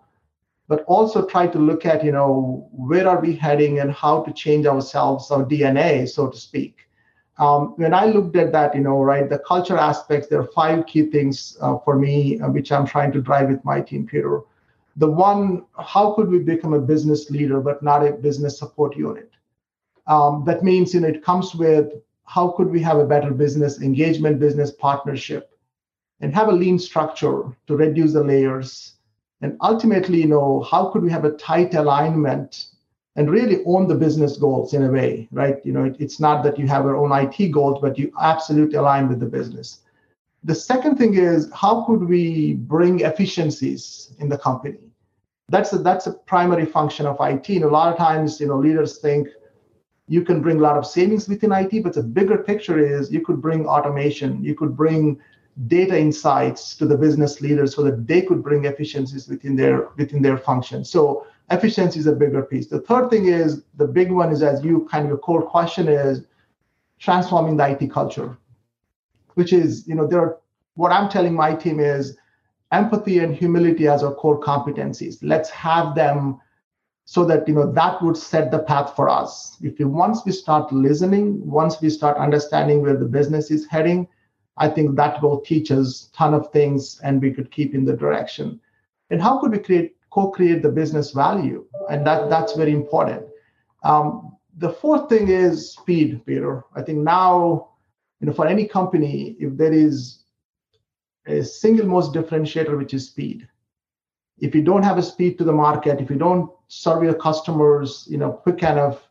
but 0.70 0.84
also 0.86 1.26
try 1.26 1.48
to 1.48 1.60
look 1.60 1.86
at 1.86 2.04
you 2.04 2.14
know 2.14 2.70
where 2.72 3.08
are 3.08 3.20
we 3.20 3.36
heading 3.36 3.80
and 3.80 3.92
how 3.92 4.24
to 4.24 4.32
change 4.32 4.66
ourselves, 4.66 5.30
our 5.30 5.44
DNA, 5.44 6.08
so 6.08 6.30
to 6.30 6.38
speak. 6.38 6.88
Um, 7.38 7.74
when 7.78 7.94
I 7.94 8.06
looked 8.06 8.36
at 8.36 8.52
that, 8.52 8.76
you 8.76 8.82
know, 8.82 9.02
right, 9.02 9.28
the 9.28 9.40
culture 9.40 9.78
aspects, 9.78 10.28
there 10.28 10.40
are 10.40 10.52
five 10.54 10.86
key 10.86 11.10
things 11.10 11.58
uh, 11.60 11.78
for 11.80 11.98
me, 11.98 12.40
uh, 12.40 12.50
which 12.50 12.72
I'm 12.72 12.86
trying 12.86 13.12
to 13.14 13.22
drive 13.22 13.50
with 13.50 13.66
my 13.66 13.82
team, 13.82 14.06
Peter. 14.06 14.42
The 14.98 15.10
one, 15.10 15.66
how 15.80 16.14
could 16.14 16.30
we 16.30 16.40
become 16.40 16.74
a 16.74 16.80
business 16.80 17.30
leader 17.32 17.60
but 17.60 17.82
not 17.82 18.06
a 18.06 18.12
business 18.12 18.60
support 18.60 18.96
unit? 18.96 19.32
Um, 20.08 20.44
that 20.46 20.64
means, 20.64 20.94
you 20.94 21.00
know, 21.00 21.08
it 21.08 21.24
comes 21.24 21.56
with 21.56 21.94
how 22.32 22.48
could 22.48 22.70
we 22.70 22.82
have 22.82 22.98
a 22.98 23.06
better 23.06 23.32
business 23.32 23.82
engagement, 23.82 24.40
business 24.40 24.72
partnership, 24.72 25.52
and 26.22 26.34
have 26.34 26.48
a 26.48 26.60
lean 26.64 26.80
structure 26.80 27.44
to 27.68 27.76
reduce 27.76 28.14
the 28.14 28.24
layers. 28.24 28.94
And 29.42 29.58
ultimately, 29.60 30.22
you 30.22 30.28
know, 30.28 30.62
how 30.62 30.92
could 30.92 31.04
we 31.04 31.12
have 31.12 31.26
a 31.26 31.34
tight 31.34 31.74
alignment 31.74 32.68
and 33.18 33.30
really 33.30 33.62
own 33.66 33.86
the 33.90 33.96
business 33.96 34.38
goals 34.38 34.74
in 34.74 34.84
a 34.84 34.90
way, 34.90 35.28
right? 35.32 35.58
You 35.66 35.74
know, 35.74 35.84
it, 35.84 35.98
it's 36.00 36.22
not 36.22 36.42
that 36.46 36.58
you 36.58 36.68
have 36.68 36.86
your 36.86 36.96
own 36.96 37.12
IT 37.12 37.52
goals, 37.52 37.80
but 37.82 38.00
you 38.00 38.14
absolutely 38.22 38.78
align 38.78 39.10
with 39.10 39.20
the 39.20 39.26
business. 39.26 39.80
The 40.46 40.56
second 40.56 40.96
thing 40.96 41.16
is 41.16 41.52
how 41.54 41.84
could 41.84 42.08
we 42.08 42.54
bring 42.54 43.02
efficiencies 43.02 44.14
in 44.20 44.30
the 44.30 44.38
company? 44.38 44.94
That's 45.50 45.74
a, 45.74 45.80
that's 45.80 46.08
a 46.08 46.14
primary 46.14 46.66
function 46.66 47.06
of 47.06 47.18
IT. 47.20 47.50
And 47.50 47.66
a 47.66 47.68
lot 47.68 47.92
of 47.92 47.98
times, 47.98 48.40
you 48.40 48.48
know, 48.48 48.58
leaders 48.58 49.00
think 49.00 49.28
you 50.08 50.24
can 50.24 50.42
bring 50.42 50.58
a 50.58 50.62
lot 50.62 50.78
of 50.78 50.86
savings 50.86 51.28
within 51.28 51.52
IT, 51.52 51.84
but 51.84 51.94
the 51.94 52.04
bigger 52.04 52.38
picture 52.38 52.80
is 52.80 53.12
you 53.12 53.22
could 53.22 53.42
bring 53.42 53.66
automation, 53.66 54.44
you 54.44 54.56
could 54.56 54.76
bring 54.76 55.20
data 55.68 55.98
insights 55.98 56.76
to 56.76 56.86
the 56.86 56.98
business 56.98 57.42
leaders 57.42 57.76
so 57.76 57.84
that 57.84 58.08
they 58.08 58.22
could 58.22 58.42
bring 58.42 58.66
efficiencies 58.66 59.28
within 59.28 59.56
their 59.56 59.90
within 59.98 60.22
their 60.22 60.38
function. 60.38 60.84
So 60.84 61.26
efficiency 61.50 62.00
is 62.00 62.08
a 62.08 62.14
bigger 62.14 62.44
piece. 62.44 62.68
The 62.68 62.80
third 62.80 63.10
thing 63.10 63.26
is 63.26 63.64
the 63.76 63.88
big 63.88 64.12
one 64.12 64.32
is 64.32 64.42
as 64.42 64.64
you 64.64 64.88
kind 64.90 65.04
of 65.06 65.10
your 65.10 65.18
core 65.18 65.44
question 65.44 65.88
is 65.88 66.26
transforming 67.00 67.58
the 67.58 67.68
IT 67.70 67.92
culture, 67.92 68.38
which 69.34 69.54
is, 69.54 69.88
you 69.88 69.96
know, 69.96 70.08
there 70.08 70.20
are 70.20 70.38
what 70.76 70.92
I'm 70.92 71.10
telling 71.10 71.34
my 71.34 71.54
team 71.54 71.80
is 71.80 72.18
empathy 72.72 73.20
and 73.20 73.36
humility 73.36 73.88
as 73.88 74.04
our 74.04 74.14
core 74.14 74.40
competencies. 74.40 75.18
Let's 75.22 75.50
have 75.50 75.96
them 75.96 76.40
so 77.12 77.26
that 77.26 77.46
you 77.46 77.54
know 77.54 77.70
that 77.70 78.02
would 78.02 78.16
set 78.16 78.52
the 78.52 78.60
path 78.60 78.96
for 78.96 79.10
us. 79.10 79.58
If 79.62 79.80
we 79.80 79.84
once 79.84 80.20
we 80.26 80.32
start 80.32 80.72
listening, 80.72 81.26
once 81.46 81.82
we 81.82 81.90
start 81.90 82.16
understanding 82.16 82.82
where 82.82 82.96
the 82.96 83.12
business 83.18 83.52
is 83.52 83.68
heading, 83.68 84.08
I 84.56 84.70
think 84.70 84.96
that 84.96 85.22
will 85.22 85.42
teach 85.42 85.72
us 85.72 86.08
a 86.08 86.16
ton 86.16 86.34
of 86.34 86.50
things 86.54 87.02
and 87.04 87.22
we 87.22 87.34
could 87.34 87.52
keep 87.52 87.76
in 87.76 87.84
the 87.84 87.98
direction. 87.98 88.62
And 89.10 89.22
how 89.22 89.40
could 89.40 89.52
we 89.52 89.60
create 89.60 89.98
co-create 90.12 90.62
the 90.62 90.70
business 90.70 91.12
value, 91.12 91.66
and 91.90 92.08
that 92.08 92.30
that's 92.30 92.54
very 92.54 92.72
important. 92.72 93.24
Um, 93.84 94.38
the 94.58 94.70
fourth 94.70 95.10
thing 95.10 95.28
is 95.28 95.74
speed, 95.74 96.26
Peter. 96.26 96.64
I 96.76 96.82
think 96.82 97.00
now, 97.00 97.72
you 98.22 98.28
know, 98.28 98.34
for 98.34 98.48
any 98.48 98.66
company, 98.68 99.36
if 99.38 99.58
there 99.58 99.74
is 99.74 100.24
a 101.26 101.44
single 101.44 101.88
most 101.88 102.14
differentiator, 102.14 102.78
which 102.78 102.94
is 102.94 103.08
speed. 103.08 103.48
If 104.42 104.54
you 104.54 104.64
don't 104.64 104.84
have 104.84 104.98
a 104.98 105.04
speed 105.04 105.38
to 105.38 105.44
the 105.44 105.54
market, 105.54 106.02
if 106.02 106.10
you 106.10 106.18
don't 106.18 106.52
serve 106.68 107.04
your 107.04 107.14
customers, 107.14 108.08
you 108.10 108.18
know, 108.18 108.32
quick 108.32 108.64
enough, 108.64 109.08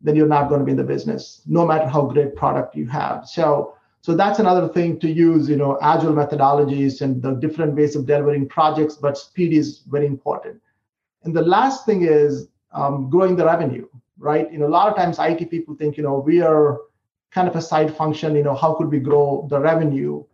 then 0.00 0.16
you're 0.16 0.26
not 0.26 0.48
going 0.48 0.60
to 0.60 0.64
be 0.64 0.72
in 0.72 0.76
the 0.76 0.84
business, 0.84 1.42
no 1.46 1.64
matter 1.64 1.86
how 1.86 2.02
great 2.06 2.34
product 2.34 2.74
you 2.74 2.86
have. 2.86 3.28
So 3.28 3.76
so 4.02 4.16
that's 4.16 4.40
another 4.40 4.68
thing 4.68 4.98
to 4.98 5.08
use, 5.08 5.48
you 5.48 5.56
know, 5.56 5.78
agile 5.80 6.12
methodologies 6.12 7.02
and 7.02 7.22
the 7.22 7.34
different 7.34 7.76
ways 7.76 7.94
of 7.94 8.04
delivering 8.04 8.48
projects, 8.48 8.96
but 8.96 9.16
speed 9.16 9.52
is 9.52 9.82
very 9.86 10.06
important. 10.06 10.60
And 11.22 11.32
the 11.32 11.42
last 11.42 11.86
thing 11.86 12.02
is 12.02 12.48
um, 12.72 13.08
growing 13.10 13.36
the 13.36 13.44
revenue, 13.44 13.86
right? 14.18 14.52
You 14.52 14.58
know, 14.58 14.66
a 14.66 14.74
lot 14.76 14.88
of 14.88 14.96
times 14.96 15.18
IT 15.20 15.48
people 15.50 15.76
think, 15.76 15.96
you 15.96 16.02
know, 16.02 16.18
we 16.18 16.42
are 16.42 16.80
kind 17.30 17.46
of 17.46 17.54
a 17.54 17.62
side 17.62 17.96
function, 17.96 18.34
you 18.34 18.42
know, 18.42 18.56
how 18.56 18.74
could 18.74 18.90
we 18.90 18.98
grow 18.98 19.46
the 19.48 19.60
revenue? 19.60 20.24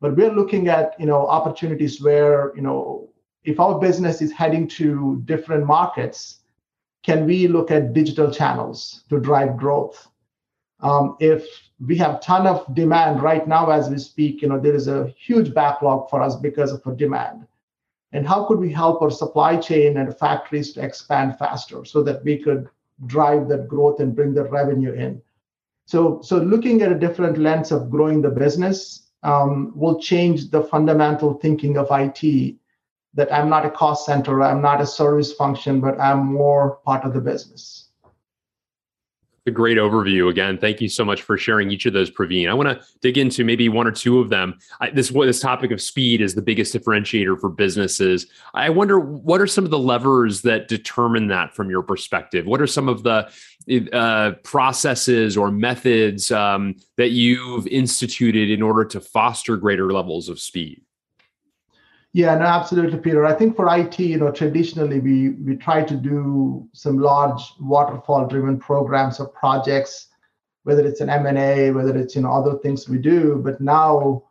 But 0.00 0.16
we're 0.16 0.32
looking 0.32 0.68
at, 0.68 0.94
you 1.00 1.06
know, 1.06 1.26
opportunities 1.26 2.00
where, 2.00 2.52
you 2.54 2.62
know, 2.62 3.10
if 3.48 3.58
our 3.58 3.78
business 3.78 4.20
is 4.20 4.30
heading 4.30 4.68
to 4.68 5.22
different 5.24 5.64
markets, 5.66 6.40
can 7.02 7.24
we 7.24 7.48
look 7.48 7.70
at 7.70 7.94
digital 7.94 8.30
channels 8.30 9.04
to 9.08 9.18
drive 9.18 9.56
growth? 9.56 10.06
Um, 10.80 11.16
if 11.18 11.46
we 11.86 11.96
have 11.96 12.20
ton 12.20 12.46
of 12.46 12.74
demand 12.74 13.22
right 13.22 13.46
now 13.48 13.70
as 13.70 13.88
we 13.88 13.98
speak 13.98 14.42
you 14.42 14.48
know 14.48 14.60
there 14.60 14.74
is 14.74 14.88
a 14.88 15.12
huge 15.16 15.54
backlog 15.54 16.10
for 16.10 16.20
us 16.20 16.34
because 16.36 16.72
of 16.72 16.96
demand 16.96 17.46
and 18.12 18.26
how 18.26 18.44
could 18.46 18.58
we 18.58 18.72
help 18.72 19.00
our 19.02 19.10
supply 19.10 19.56
chain 19.56 19.96
and 19.96 20.16
factories 20.18 20.72
to 20.72 20.80
expand 20.80 21.38
faster 21.38 21.84
so 21.84 22.02
that 22.02 22.22
we 22.24 22.36
could 22.36 22.68
drive 23.06 23.48
that 23.48 23.68
growth 23.68 24.00
and 24.00 24.16
bring 24.16 24.34
the 24.34 24.44
revenue 24.44 24.92
in 24.92 25.20
so 25.86 26.20
so 26.22 26.38
looking 26.38 26.82
at 26.82 26.92
a 26.92 26.98
different 26.98 27.38
lens 27.38 27.70
of 27.70 27.90
growing 27.90 28.20
the 28.22 28.30
business 28.30 29.08
um, 29.22 29.72
will 29.74 30.00
change 30.00 30.50
the 30.50 30.62
fundamental 30.62 31.34
thinking 31.34 31.76
of 31.76 31.88
it 31.90 32.56
that 33.18 33.32
i'm 33.32 33.50
not 33.50 33.66
a 33.66 33.70
cost 33.70 34.06
center 34.06 34.42
i'm 34.42 34.62
not 34.62 34.80
a 34.80 34.86
service 34.86 35.32
function 35.32 35.80
but 35.80 36.00
i'm 36.00 36.24
more 36.24 36.76
part 36.86 37.04
of 37.04 37.12
the 37.12 37.20
business 37.20 37.88
a 39.48 39.50
great 39.50 39.78
overview 39.78 40.30
again. 40.30 40.58
Thank 40.58 40.80
you 40.80 40.88
so 40.88 41.04
much 41.04 41.22
for 41.22 41.36
sharing 41.36 41.70
each 41.72 41.86
of 41.86 41.92
those, 41.92 42.10
Praveen. 42.10 42.48
I 42.48 42.54
want 42.54 42.68
to 42.68 42.86
dig 43.00 43.18
into 43.18 43.44
maybe 43.44 43.68
one 43.68 43.86
or 43.86 43.90
two 43.90 44.20
of 44.20 44.28
them. 44.28 44.58
I, 44.80 44.90
this 44.90 45.08
this 45.08 45.40
topic 45.40 45.72
of 45.72 45.82
speed 45.82 46.20
is 46.20 46.34
the 46.34 46.42
biggest 46.42 46.74
differentiator 46.74 47.40
for 47.40 47.48
businesses. 47.48 48.26
I 48.54 48.70
wonder 48.70 49.00
what 49.00 49.40
are 49.40 49.46
some 49.48 49.64
of 49.64 49.70
the 49.70 49.78
levers 49.78 50.42
that 50.42 50.68
determine 50.68 51.26
that 51.28 51.56
from 51.56 51.68
your 51.68 51.82
perspective. 51.82 52.46
What 52.46 52.60
are 52.60 52.66
some 52.66 52.88
of 52.88 53.02
the 53.02 53.28
uh, 53.92 54.32
processes 54.44 55.36
or 55.36 55.50
methods 55.50 56.30
um, 56.30 56.76
that 56.96 57.10
you've 57.10 57.66
instituted 57.66 58.50
in 58.50 58.62
order 58.62 58.84
to 58.84 59.00
foster 59.00 59.56
greater 59.56 59.92
levels 59.92 60.28
of 60.28 60.38
speed? 60.38 60.82
Yeah, 62.14 62.34
no, 62.36 62.46
absolutely, 62.46 62.98
Peter. 62.98 63.24
I 63.26 63.34
think 63.34 63.54
for 63.54 63.68
IT, 63.76 63.98
you 63.98 64.16
know, 64.16 64.30
traditionally 64.30 64.98
we 64.98 65.30
we 65.30 65.56
try 65.56 65.82
to 65.82 65.94
do 65.94 66.66
some 66.72 66.98
large 66.98 67.42
waterfall-driven 67.60 68.58
programs 68.58 69.20
or 69.20 69.28
projects, 69.28 70.08
whether 70.62 70.86
it's 70.86 71.02
an 71.02 71.10
M&A, 71.10 71.70
whether 71.70 71.96
it's 71.96 72.16
you 72.16 72.22
know 72.22 72.32
other 72.32 72.58
things 72.58 72.88
we 72.88 72.98
do. 72.98 73.40
But 73.44 73.60
now, 73.60 74.24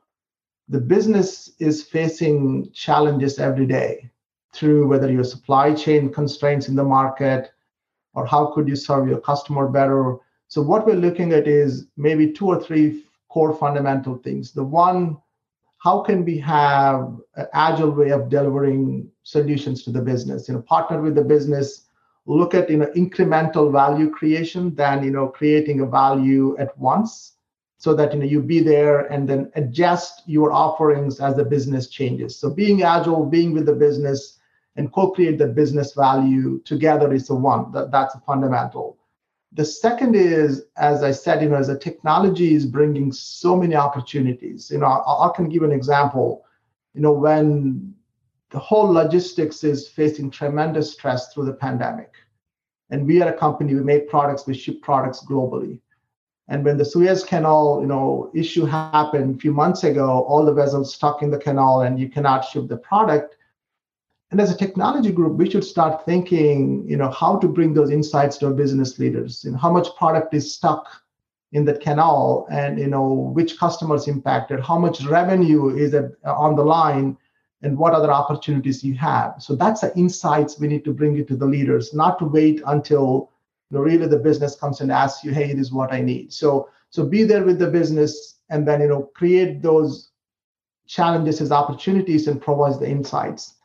the 0.67 0.79
business 0.79 1.51
is 1.60 1.84
facing 1.84 2.72
challenges 2.72 3.38
every 3.39 3.67
day 3.67 4.10
through 4.53 4.88
whether 4.88 5.12
your 5.12 5.24
supply 5.24 5.74
chain 5.74 6.12
constraints 6.12 6.67
in 6.67 6.75
the 6.75 6.84
market, 6.84 7.51
or 8.15 8.25
how 8.25 8.48
could 8.48 8.67
you 8.67 8.75
serve 8.75 9.07
your 9.07 9.22
customer 9.22 9.67
better. 9.67 10.17
So 10.48 10.63
what 10.63 10.88
we're 10.88 10.96
looking 10.96 11.31
at 11.31 11.48
is 11.48 11.88
maybe 11.96 12.31
two 12.31 12.48
or 12.48 12.60
three 12.60 13.05
core 13.29 13.53
fundamental 13.55 14.15
things. 14.17 14.51
The 14.51 14.63
one 14.63 15.17
how 15.79 16.01
can 16.01 16.25
we 16.25 16.38
have 16.39 17.17
an 17.36 17.48
agile 17.53 17.91
way 17.91 18.10
of 18.10 18.29
delivering 18.29 19.10
solutions 19.24 19.84
to 19.84 19.91
the 19.91 20.01
business? 20.01 20.48
You 20.48 20.55
know 20.55 20.62
partner 20.62 21.01
with 21.01 21.15
the 21.15 21.24
business 21.24 21.88
look 22.25 22.53
at 22.53 22.69
you 22.69 22.77
know 22.77 22.91
incremental 22.96 23.72
value 23.72 24.10
creation 24.10 24.75
than 24.75 25.03
you 25.03 25.12
know 25.12 25.27
creating 25.27 25.79
a 25.79 25.86
value 25.86 26.57
at 26.57 26.77
once 26.77 27.34
so 27.77 27.93
that 27.93 28.13
you 28.13 28.19
know 28.19 28.25
you 28.25 28.41
be 28.41 28.60
there 28.60 29.01
and 29.12 29.29
then 29.29 29.51
adjust 29.55 30.24
your 30.25 30.51
offerings 30.51 31.19
as 31.19 31.36
the 31.36 31.46
business 31.46 31.88
changes. 31.88 32.36
So 32.36 32.50
being 32.50 32.84
agile 32.84 33.25
being 33.25 33.53
with 33.53 33.65
the 33.65 33.74
business 33.74 34.39
and 34.75 34.91
co-create 34.91 35.38
the 35.38 35.48
business 35.48 35.93
value 35.93 36.60
together 36.65 37.13
is 37.13 37.27
the 37.27 37.36
one 37.36 37.72
that, 37.72 37.91
that's 37.91 38.15
a 38.15 38.19
fundamental 38.19 38.97
the 39.58 39.66
second 39.66 40.16
is, 40.16 40.66
as 40.78 41.02
I 41.02 41.10
said, 41.12 41.42
you 41.42 41.50
know, 41.50 41.56
as 41.56 41.66
the 41.66 41.78
technology 41.78 42.54
is 42.54 42.68
bringing 42.68 43.12
so 43.12 43.56
many 43.58 43.76
opportunities. 43.76 44.70
You 44.70 44.78
know, 44.78 44.86
I, 44.86 45.28
I 45.28 45.32
can 45.36 45.50
give 45.50 45.64
an 45.64 45.72
example. 45.72 46.46
You 46.94 47.02
know, 47.02 47.12
when 47.12 47.96
the 48.52 48.60
whole 48.60 48.88
logistics 48.88 49.64
is 49.64 49.88
facing 49.88 50.30
tremendous 50.30 50.94
stress 50.94 51.34
through 51.34 51.46
the 51.46 51.54
pandemic, 51.54 52.14
and 52.92 53.08
we 53.08 53.20
are 53.24 53.34
a 53.34 53.38
company 53.38 53.74
we 53.74 53.82
make 53.82 54.08
products, 54.08 54.46
we 54.46 54.54
ship 54.54 54.80
products 54.84 55.26
globally. 55.28 55.80
And 56.50 56.64
when 56.64 56.78
the 56.78 56.86
Suez 56.86 57.24
Canal, 57.24 57.80
you 57.82 57.88
know, 57.88 58.30
issue 58.36 58.64
happened 58.64 59.36
a 59.36 59.40
few 59.40 59.52
months 59.52 59.84
ago, 59.84 60.24
all 60.30 60.46
the 60.46 60.54
vessels 60.54 60.94
stuck 60.94 61.24
in 61.24 61.32
the 61.32 61.40
canal 61.40 61.82
and 61.82 62.00
you 62.00 62.10
cannot 62.10 62.46
ship 62.46 62.68
the 62.68 62.78
product 62.78 63.37
and 64.31 64.41
as 64.41 64.51
a 64.51 64.57
technology 64.57 65.12
group 65.12 65.38
we 65.38 65.50
should 65.50 65.63
start 65.63 66.05
thinking 66.05 66.88
you 66.88 66.98
know 66.98 67.10
how 67.12 67.38
to 67.38 67.48
bring 67.48 67.74
those 67.74 67.91
insights 67.91 68.38
to 68.38 68.48
our 68.48 68.53
business 68.53 69.00
leaders 69.00 69.46
know 69.46 69.57
how 69.57 69.72
much 69.72 69.88
product 69.98 70.34
is 70.34 70.53
stuck 70.53 70.88
in 71.53 71.63
that 71.65 71.81
canal 71.81 72.48
and 72.51 72.79
you 72.79 72.88
know 72.88 73.31
which 73.34 73.57
customers 73.57 74.07
impacted 74.07 74.60
how 74.60 74.77
much 74.77 75.03
revenue 75.05 75.75
is 75.75 75.96
on 76.25 76.55
the 76.55 76.63
line 76.63 77.17
and 77.62 77.77
what 77.77 77.93
other 77.93 78.12
opportunities 78.12 78.84
you 78.84 78.93
have. 78.93 79.36
So 79.39 79.55
that's 79.55 79.81
the 79.81 79.96
insights 79.98 80.60
we 80.60 80.67
need 80.67 80.86
to 80.86 80.93
bring 80.93 81.17
it 81.17 81.27
to 81.29 81.36
the 81.36 81.46
leaders, 81.46 81.93
not 81.93 82.19
to 82.19 82.25
wait 82.25 82.62
until 82.67 83.31
you 83.72 83.77
know, 83.77 83.84
really 83.84 84.07
the 84.07 84.19
business 84.19 84.55
comes 84.55 84.79
and 84.81 84.91
asks 84.91 85.24
you, 85.24 85.31
hey, 85.34 85.53
this 85.53 85.67
is 85.67 85.74
what 85.74 85.91
I 85.91 86.01
need. 86.01 86.31
So 86.31 86.69
so 86.89 87.05
be 87.05 87.24
there 87.24 87.43
with 87.43 87.60
the 87.60 87.67
business 87.67 88.39
and 88.50 88.67
then 88.67 88.81
you 88.81 88.88
know 88.88 89.03
create 89.15 89.62
those 89.62 90.12
challenges 90.86 91.41
as 91.41 91.51
opportunities 91.51 92.27
and 92.27 92.41
provides 92.41 92.79
the 92.79 92.88
insights. 92.88 93.55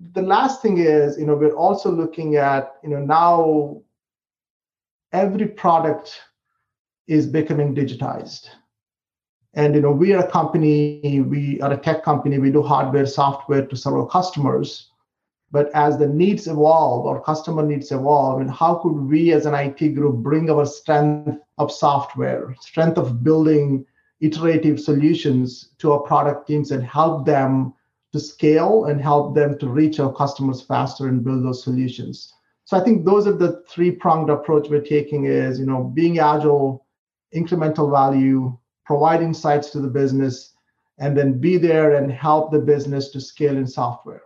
The 0.00 0.22
last 0.22 0.62
thing 0.62 0.78
is, 0.78 1.18
you 1.18 1.26
know, 1.26 1.34
we're 1.34 1.56
also 1.56 1.90
looking 1.90 2.36
at, 2.36 2.76
you 2.82 2.90
know, 2.90 3.00
now 3.00 3.82
every 5.12 5.48
product 5.48 6.20
is 7.06 7.26
becoming 7.26 7.74
digitized 7.74 8.48
and 9.54 9.74
you 9.74 9.80
know, 9.80 9.90
we 9.90 10.12
are 10.12 10.24
a 10.24 10.30
company, 10.30 11.20
we 11.20 11.60
are 11.62 11.72
a 11.72 11.76
tech 11.76 12.04
company, 12.04 12.38
we 12.38 12.52
do 12.52 12.62
hardware, 12.62 13.06
software 13.06 13.66
to 13.66 13.76
several 13.76 14.06
customers. 14.06 14.90
But 15.50 15.70
as 15.74 15.98
the 15.98 16.06
needs 16.06 16.46
evolve 16.46 17.06
or 17.06 17.22
customer 17.22 17.62
needs 17.62 17.90
evolve, 17.90 18.40
and 18.40 18.50
how 18.50 18.76
could 18.76 18.92
we 18.92 19.32
as 19.32 19.46
an 19.46 19.54
IT 19.54 19.94
group 19.94 20.16
bring 20.16 20.50
our 20.50 20.66
strength 20.66 21.38
of 21.56 21.72
software, 21.72 22.54
strength 22.60 22.98
of 22.98 23.24
building 23.24 23.86
iterative 24.20 24.78
solutions 24.78 25.70
to 25.78 25.92
our 25.92 26.00
product 26.00 26.46
teams 26.46 26.70
and 26.70 26.84
help 26.84 27.24
them 27.24 27.72
to 28.12 28.20
scale 28.20 28.86
and 28.86 29.00
help 29.00 29.34
them 29.34 29.58
to 29.58 29.68
reach 29.68 30.00
our 30.00 30.12
customers 30.12 30.62
faster 30.62 31.08
and 31.08 31.24
build 31.24 31.44
those 31.44 31.62
solutions. 31.62 32.32
So 32.64 32.76
I 32.76 32.84
think 32.84 33.04
those 33.04 33.26
are 33.26 33.32
the 33.32 33.62
three 33.68 33.90
pronged 33.90 34.30
approach 34.30 34.68
we're 34.68 34.80
taking 34.80 35.24
is, 35.24 35.58
you 35.58 35.66
know, 35.66 35.84
being 35.84 36.18
agile, 36.18 36.86
incremental 37.34 37.90
value, 37.90 38.56
provide 38.84 39.22
insights 39.22 39.70
to 39.70 39.80
the 39.80 39.88
business, 39.88 40.54
and 40.98 41.16
then 41.16 41.38
be 41.38 41.56
there 41.56 41.96
and 41.96 42.10
help 42.10 42.50
the 42.50 42.58
business 42.58 43.10
to 43.10 43.20
scale 43.20 43.56
in 43.56 43.66
software. 43.66 44.22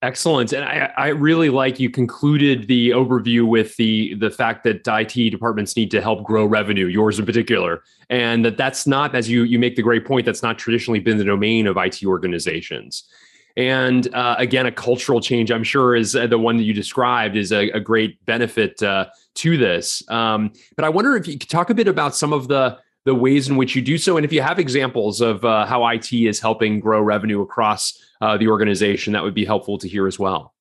Excellent, 0.00 0.52
and 0.52 0.64
I, 0.64 0.92
I, 0.96 1.08
really 1.08 1.50
like 1.50 1.80
you 1.80 1.90
concluded 1.90 2.68
the 2.68 2.90
overview 2.90 3.48
with 3.48 3.76
the 3.78 4.14
the 4.14 4.30
fact 4.30 4.62
that 4.62 4.86
IT 4.86 5.30
departments 5.30 5.74
need 5.74 5.90
to 5.90 6.00
help 6.00 6.22
grow 6.22 6.46
revenue, 6.46 6.86
yours 6.86 7.18
in 7.18 7.26
particular, 7.26 7.82
and 8.08 8.44
that 8.44 8.56
that's 8.56 8.86
not, 8.86 9.16
as 9.16 9.28
you 9.28 9.42
you 9.42 9.58
make 9.58 9.74
the 9.74 9.82
great 9.82 10.06
point, 10.06 10.24
that's 10.24 10.42
not 10.42 10.56
traditionally 10.56 11.00
been 11.00 11.18
the 11.18 11.24
domain 11.24 11.66
of 11.66 11.76
IT 11.76 12.04
organizations. 12.04 13.08
And 13.56 14.14
uh, 14.14 14.36
again, 14.38 14.66
a 14.66 14.72
cultural 14.72 15.20
change, 15.20 15.50
I'm 15.50 15.64
sure, 15.64 15.96
is 15.96 16.14
uh, 16.14 16.28
the 16.28 16.38
one 16.38 16.58
that 16.58 16.62
you 16.62 16.72
described, 16.72 17.34
is 17.34 17.50
a, 17.50 17.68
a 17.70 17.80
great 17.80 18.24
benefit 18.24 18.80
uh, 18.80 19.06
to 19.34 19.56
this. 19.56 20.08
Um, 20.08 20.52
but 20.76 20.84
I 20.84 20.90
wonder 20.90 21.16
if 21.16 21.26
you 21.26 21.36
could 21.36 21.50
talk 21.50 21.70
a 21.70 21.74
bit 21.74 21.88
about 21.88 22.14
some 22.14 22.32
of 22.32 22.46
the 22.46 22.78
the 23.08 23.14
ways 23.14 23.48
in 23.48 23.56
which 23.56 23.74
you 23.74 23.80
do 23.80 23.96
so, 23.96 24.18
and 24.18 24.24
if 24.26 24.34
you 24.34 24.42
have 24.42 24.58
examples 24.58 25.22
of 25.22 25.42
uh, 25.42 25.64
how 25.64 25.86
IT 25.88 26.12
is 26.12 26.40
helping 26.40 26.78
grow 26.78 27.00
revenue 27.00 27.40
across 27.40 27.98
uh, 28.20 28.36
the 28.36 28.46
organization, 28.46 29.14
that 29.14 29.22
would 29.22 29.32
be 29.32 29.46
helpful 29.46 29.78
to 29.78 29.88
hear 29.88 30.06
as 30.06 30.18
well. 30.18 30.52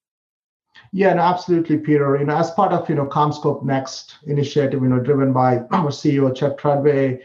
Yeah, 0.93 1.13
no, 1.13 1.23
absolutely, 1.23 1.77
Peter. 1.77 2.15
You 2.17 2.23
know, 2.23 2.37
as 2.37 2.49
part 2.51 2.71
of 2.71 2.87
you 2.87 2.95
know 2.95 3.05
CommScope 3.05 3.65
Next 3.65 4.15
initiative, 4.27 4.81
you 4.81 4.87
know, 4.87 5.01
driven 5.01 5.33
by 5.33 5.57
our 5.71 5.89
CEO 5.89 6.33
Chuck 6.33 6.57
Treadway, 6.57 7.21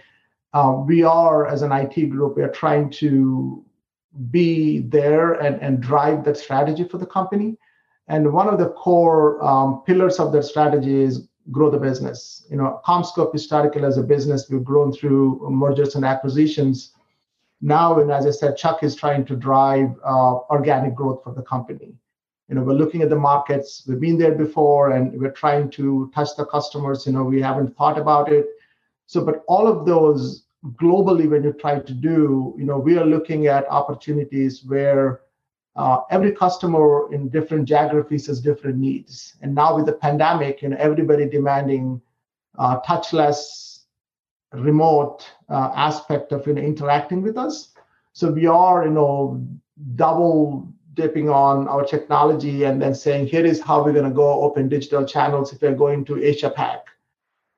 uh, 0.54 0.82
we 0.84 1.04
are 1.04 1.46
as 1.46 1.62
an 1.62 1.70
IT 1.70 2.10
group, 2.10 2.36
we 2.36 2.42
are 2.42 2.50
trying 2.50 2.90
to 2.90 3.64
be 4.32 4.80
there 4.80 5.34
and, 5.34 5.62
and 5.62 5.80
drive 5.80 6.24
that 6.24 6.36
strategy 6.36 6.82
for 6.82 6.98
the 6.98 7.06
company. 7.06 7.56
And 8.08 8.32
one 8.32 8.48
of 8.48 8.58
the 8.58 8.70
core 8.70 9.42
um, 9.42 9.84
pillars 9.86 10.18
of 10.18 10.32
that 10.32 10.42
strategy 10.42 11.00
is 11.00 11.28
grow 11.50 11.70
the 11.70 11.78
business. 11.78 12.46
You 12.50 12.56
know, 12.56 12.80
CommScope 12.86 13.32
historically 13.32 13.84
as 13.84 13.98
a 13.98 14.02
business, 14.02 14.48
we've 14.48 14.64
grown 14.64 14.92
through 14.92 15.48
mergers 15.50 15.94
and 15.94 16.04
acquisitions. 16.04 16.92
Now, 17.60 17.98
and 18.00 18.10
as 18.10 18.26
I 18.26 18.30
said, 18.30 18.56
Chuck 18.56 18.82
is 18.82 18.94
trying 18.94 19.24
to 19.26 19.36
drive 19.36 19.90
uh, 20.04 20.38
organic 20.50 20.94
growth 20.94 21.22
for 21.22 21.32
the 21.32 21.42
company. 21.42 21.94
You 22.48 22.56
know, 22.56 22.62
we're 22.62 22.74
looking 22.74 23.02
at 23.02 23.08
the 23.08 23.16
markets. 23.16 23.84
We've 23.86 24.00
been 24.00 24.18
there 24.18 24.34
before, 24.34 24.90
and 24.90 25.18
we're 25.18 25.30
trying 25.30 25.70
to 25.70 26.10
touch 26.14 26.30
the 26.36 26.44
customers. 26.46 27.06
You 27.06 27.12
know, 27.12 27.24
we 27.24 27.40
haven't 27.40 27.76
thought 27.76 27.98
about 27.98 28.32
it. 28.32 28.46
So, 29.06 29.24
but 29.24 29.44
all 29.46 29.68
of 29.68 29.86
those 29.86 30.44
globally 30.70 31.28
when 31.28 31.42
you 31.42 31.52
try 31.52 31.78
to 31.78 31.92
do 31.92 32.54
you 32.56 32.64
know 32.64 32.78
we 32.78 32.96
are 32.96 33.04
looking 33.04 33.48
at 33.48 33.68
opportunities 33.68 34.64
where 34.64 35.22
uh, 35.76 36.00
every 36.10 36.32
customer 36.32 37.12
in 37.12 37.28
different 37.28 37.66
geographies 37.66 38.26
has 38.26 38.40
different 38.40 38.78
needs. 38.78 39.36
And 39.42 39.54
now 39.54 39.74
with 39.76 39.86
the 39.86 39.94
pandemic 39.94 40.62
you 40.62 40.68
know 40.68 40.76
everybody 40.78 41.28
demanding 41.28 42.00
uh, 42.58 42.80
touchless 42.80 43.80
remote 44.52 45.24
uh, 45.48 45.72
aspect 45.74 46.32
of 46.32 46.46
you 46.46 46.54
know 46.54 46.62
interacting 46.62 47.22
with 47.22 47.38
us. 47.38 47.72
So 48.12 48.30
we 48.30 48.46
are 48.46 48.84
you 48.84 48.90
know 48.90 49.46
double 49.96 50.68
dipping 50.94 51.30
on 51.30 51.66
our 51.68 51.84
technology 51.84 52.64
and 52.64 52.80
then 52.80 52.94
saying 52.94 53.26
here 53.26 53.46
is 53.46 53.62
how 53.62 53.82
we're 53.82 53.94
going 53.94 54.04
to 54.04 54.10
go 54.10 54.42
open 54.42 54.68
digital 54.68 55.06
channels 55.06 55.50
if 55.52 55.62
we're 55.62 55.74
going 55.74 56.04
to 56.04 56.22
asia 56.22 56.50
pac. 56.50 56.86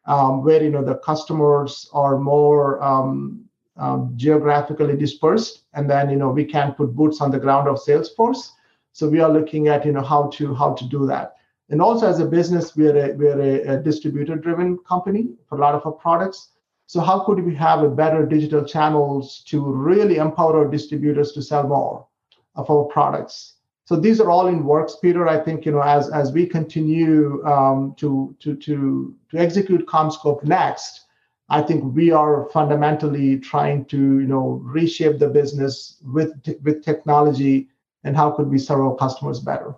Um, 0.07 0.45
where 0.45 0.63
you 0.63 0.71
know 0.71 0.85
the 0.85 0.97
customers 0.99 1.89
are 1.95 2.19
more 2.19 2.83
um, 2.83 3.44
um, 3.77 4.13
geographically 4.17 4.97
dispersed, 4.97 5.63
and 5.75 5.89
then 5.89 6.11
you 6.11 6.17
know 6.17 6.31
we 6.31 6.45
can 6.45 6.73
put 6.75 6.95
boots 6.95 7.21
on 7.21 7.31
the 7.31 7.39
ground 7.39 7.69
of 7.69 7.77
Salesforce. 7.77 8.51
So 8.93 9.09
we 9.09 9.21
are 9.21 9.31
looking 9.31 9.69
at 9.69 9.85
you 9.85 9.93
know 9.93 10.03
how 10.03 10.29
to 10.35 10.55
how 10.55 10.75
to 10.75 10.85
do 10.89 11.07
that. 11.07 11.37
And 11.71 11.81
also 11.81 12.07
as 12.07 12.21
a 12.21 12.27
business, 12.27 12.77
we're 12.77 12.97
a 12.97 13.13
we're 13.15 13.41
a, 13.41 13.75
a 13.75 13.83
distributor-driven 13.83 14.79
company 14.79 15.31
for 15.49 15.57
a 15.57 15.61
lot 15.61 15.75
of 15.75 15.85
our 15.87 15.93
products. 15.93 16.51
So 16.87 17.01
how 17.01 17.21
could 17.21 17.43
we 17.43 17.55
have 17.55 17.83
a 17.83 17.89
better 17.89 18.27
digital 18.27 18.65
channels 18.65 19.43
to 19.47 19.65
really 19.65 20.17
empower 20.17 20.59
our 20.59 20.71
distributors 20.71 21.33
to 21.33 21.43
sell 21.43 21.67
more 21.67 22.07
of 22.55 22.71
our 22.71 22.85
products? 22.85 23.55
so 23.85 23.97
these 23.97 24.21
are 24.21 24.31
all 24.31 24.47
in 24.47 24.65
works 24.65 24.97
peter 25.01 25.29
i 25.29 25.39
think 25.39 25.65
you 25.65 25.73
know 25.73 25.81
as 25.81 26.11
as 26.11 26.33
we 26.33 26.47
continue 26.47 27.45
um, 27.47 27.95
to 27.97 28.35
to 28.41 28.57
to 28.57 29.15
to 29.31 29.39
execute 29.39 29.87
commscope 29.87 30.43
next 30.45 31.04
i 31.49 31.61
think 31.61 31.95
we 31.95 32.11
are 32.11 32.49
fundamentally 32.51 33.39
trying 33.39 33.85
to 33.85 33.99
you 34.21 34.27
know 34.27 34.61
reshape 34.63 35.19
the 35.19 35.29
business 35.29 35.97
with 36.05 36.33
with 36.63 36.85
technology 36.85 37.69
and 38.05 38.17
how 38.17 38.31
could 38.31 38.49
we 38.49 38.59
serve 38.59 38.81
our 38.81 38.95
customers 38.97 39.41
better? 39.41 39.75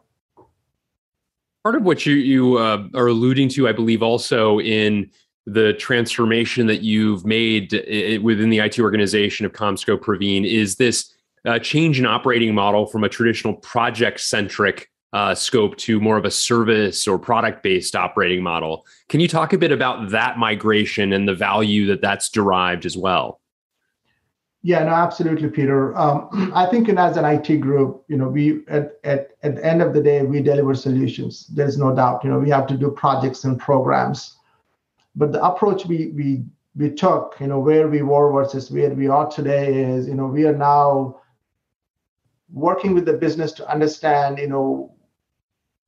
Part 1.63 1.77
of 1.77 1.85
what 1.85 2.05
you 2.05 2.15
you 2.15 2.59
uh, 2.59 2.87
are 2.95 3.09
alluding 3.09 3.49
to 3.51 3.69
i 3.69 3.73
believe 3.73 4.03
also 4.03 4.61
in 4.61 5.11
the 5.47 5.73
transformation 5.75 6.67
that 6.67 6.83
you've 6.83 7.25
made 7.25 7.73
uh, 7.73 8.21
within 8.21 8.51
the 8.51 8.59
IT 8.59 8.81
organization 8.81 9.47
of 9.47 9.53
CommScope 9.53 10.01
Praveen 10.01 10.45
is 10.45 10.75
this 10.75 11.13
uh, 11.45 11.59
change 11.61 12.01
in 12.01 12.07
operating 12.07 12.53
model 12.53 12.87
from 12.87 13.05
a 13.05 13.09
traditional 13.09 13.55
project 13.55 14.21
centric 14.21 14.91
uh, 15.17 15.35
scope 15.35 15.75
to 15.79 15.99
more 15.99 16.19
of 16.19 16.27
a 16.27 16.31
service 16.31 17.09
or 17.09 17.19
product 17.19 17.63
based 17.63 17.97
operating 17.97 18.43
model. 18.43 18.85
Can 19.09 19.19
you 19.19 19.27
talk 19.27 19.55
a 19.55 19.59
bit 19.59 19.73
about 19.73 20.11
that 20.11 20.37
migration 20.37 21.15
and 21.15 21.27
the 21.27 21.35
value 21.35 21.87
that 21.87 22.03
that's 22.03 22.29
derived 22.29 22.85
as 22.85 22.99
well? 22.99 23.41
Yeah, 24.61 24.85
no, 24.85 24.91
absolutely, 24.91 25.49
Peter. 25.49 25.97
Um, 25.97 26.53
I 26.55 26.67
think 26.67 26.91
in, 26.91 26.99
as 26.99 27.17
an 27.17 27.25
IT 27.25 27.61
group, 27.61 28.05
you 28.09 28.19
know, 28.19 28.29
we 28.29 28.67
at, 28.69 28.99
at 29.05 29.31
at 29.43 29.57
the 29.57 29.65
end 29.65 29.81
of 29.81 29.95
the 29.95 30.03
day, 30.03 30.23
we 30.23 30.43
deliver 30.43 30.75
solutions. 30.75 31.47
There's 31.47 31.79
no 31.79 31.97
doubt. 31.97 32.23
You 32.23 32.29
know, 32.29 32.39
we 32.39 32.51
have 32.51 32.67
to 32.67 32.77
do 32.77 32.91
projects 32.91 33.45
and 33.45 33.59
programs, 33.59 34.37
but 35.15 35.33
the 35.33 35.43
approach 35.43 35.87
we 35.87 36.09
we 36.09 36.45
we 36.77 36.91
took, 36.91 37.37
you 37.41 37.47
know, 37.47 37.59
where 37.59 37.89
we 37.89 38.03
were 38.03 38.31
versus 38.33 38.71
where 38.71 38.91
we 38.91 39.09
are 39.09 39.31
today 39.31 39.83
is, 39.83 40.09
you 40.09 40.15
know, 40.15 40.27
we 40.27 40.45
are 40.45 40.57
now 40.57 41.23
working 42.53 42.93
with 42.93 43.07
the 43.07 43.15
business 43.15 43.53
to 43.53 43.67
understand, 43.71 44.37
you 44.39 44.49
know, 44.49 44.93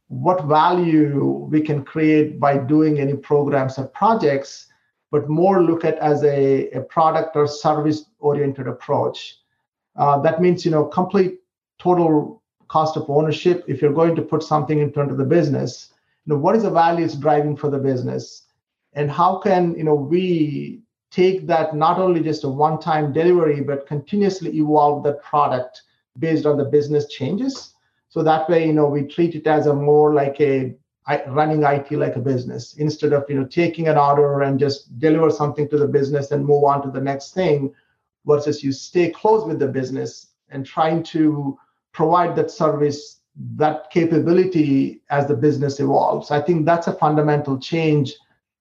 what 0.09 0.45
value 0.45 1.47
we 1.51 1.61
can 1.61 1.85
create 1.85 2.41
by 2.41 2.57
doing 2.59 2.99
any 2.99 3.15
programs 3.15 3.79
or 3.79 3.87
projects, 3.89 4.67
but 5.11 5.29
more 5.29 5.63
look 5.63 5.85
at 5.85 5.99
as 5.99 6.25
a, 6.25 6.71
a 6.71 6.81
product 6.81 7.37
or 7.37 7.47
service 7.47 8.07
oriented 8.19 8.67
approach. 8.67 9.37
Uh, 9.97 10.19
that 10.21 10.41
means, 10.41 10.65
you 10.65 10.71
know, 10.71 10.85
complete 10.85 11.41
total 11.79 12.43
cost 12.69 12.97
of 12.97 13.09
ownership. 13.09 13.65
If 13.67 13.81
you're 13.81 13.93
going 13.93 14.17
to 14.17 14.23
put 14.23 14.43
something 14.43 14.81
in 14.81 14.93
front 14.93 15.11
of 15.11 15.19
the 15.19 15.25
business, 15.25 15.93
you 16.25 16.35
know, 16.35 16.41
what 16.41 16.57
is 16.57 16.63
the 16.63 16.71
value 16.71 17.05
it's 17.05 17.15
driving 17.15 17.57
for 17.57 17.71
the 17.71 17.79
business? 17.79 18.45
And 18.95 19.11
how 19.11 19.39
can, 19.39 19.75
you 19.77 19.85
know, 19.85 19.95
we 19.95 20.83
take 21.11 21.47
that 21.47 21.75
not 21.75 21.99
only 21.99 22.21
just 22.21 22.45
a 22.45 22.49
one-time 22.49 23.13
delivery, 23.13 23.61
but 23.61 23.87
continuously 23.87 24.57
evolve 24.59 25.03
that 25.05 25.23
product 25.23 25.83
based 26.19 26.47
on 26.47 26.59
the 26.59 26.65
business 26.65 27.07
changes. 27.09 27.75
So 28.09 28.23
that 28.23 28.49
way, 28.49 28.67
you 28.67 28.73
know, 28.73 28.87
we 28.87 29.03
treat 29.03 29.35
it 29.35 29.47
as 29.47 29.67
a 29.67 29.75
more 29.75 30.15
like 30.15 30.41
a 30.41 30.75
running 31.29 31.63
IT 31.63 31.91
like 31.93 32.17
a 32.17 32.21
business 32.21 32.75
instead 32.75 33.15
of 33.15 33.25
you 33.31 33.35
know 33.35 33.47
taking 33.47 33.89
an 33.89 33.97
order 33.97 34.43
and 34.43 34.59
just 34.59 34.99
deliver 34.99 35.31
something 35.31 35.67
to 35.71 35.79
the 35.79 35.89
business 35.89 36.31
and 36.31 36.45
move 36.45 36.65
on 36.65 36.83
to 36.83 36.91
the 36.91 37.01
next 37.01 37.33
thing, 37.33 37.73
versus 38.27 38.63
you 38.63 38.73
stay 38.73 39.11
close 39.11 39.47
with 39.47 39.59
the 39.59 39.67
business 39.67 40.29
and 40.51 40.65
trying 40.65 41.03
to 41.03 41.59
provide 41.93 42.37
that 42.37 42.51
service, 42.51 43.21
that 43.57 43.91
capability 43.91 45.01
as 45.11 45.27
the 45.27 45.35
business 45.35 45.81
evolves. 45.81 46.31
I 46.31 46.41
think 46.41 46.67
that's 46.67 46.87
a 46.87 46.93
fundamental 46.93 47.59
change 47.59 48.15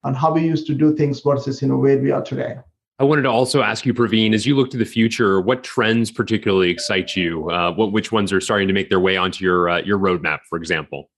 on 0.04 0.14
how 0.14 0.34
we 0.34 0.42
used 0.42 0.68
to 0.68 0.74
do 0.74 0.96
things 0.96 1.20
versus 1.22 1.62
you 1.62 1.68
know 1.68 1.78
where 1.78 1.98
we 1.98 2.12
are 2.12 2.24
today. 2.24 2.58
I 3.00 3.04
wanted 3.04 3.24
to 3.24 3.30
also 3.30 3.62
ask 3.62 3.86
you, 3.86 3.94
Praveen, 3.94 4.34
as 4.34 4.48
you 4.48 4.56
look 4.56 4.72
to 4.72 4.78
the 4.78 4.86
future, 4.86 5.40
what 5.40 5.64
trends 5.64 6.10
particularly 6.10 6.72
excite 6.72 7.16
you? 7.16 7.50
Uh, 7.50 7.72
what 7.72 7.92
which 7.92 8.12
ones 8.12 8.34
are 8.34 8.42
starting 8.42 8.68
to 8.68 8.74
make 8.74 8.90
their 8.90 9.00
way 9.00 9.18
onto 9.18 9.46
your 9.46 9.70
uh, 9.70 9.82
your 9.82 10.00
roadmap, 10.00 10.40
for 10.50 10.58
example? 10.58 11.10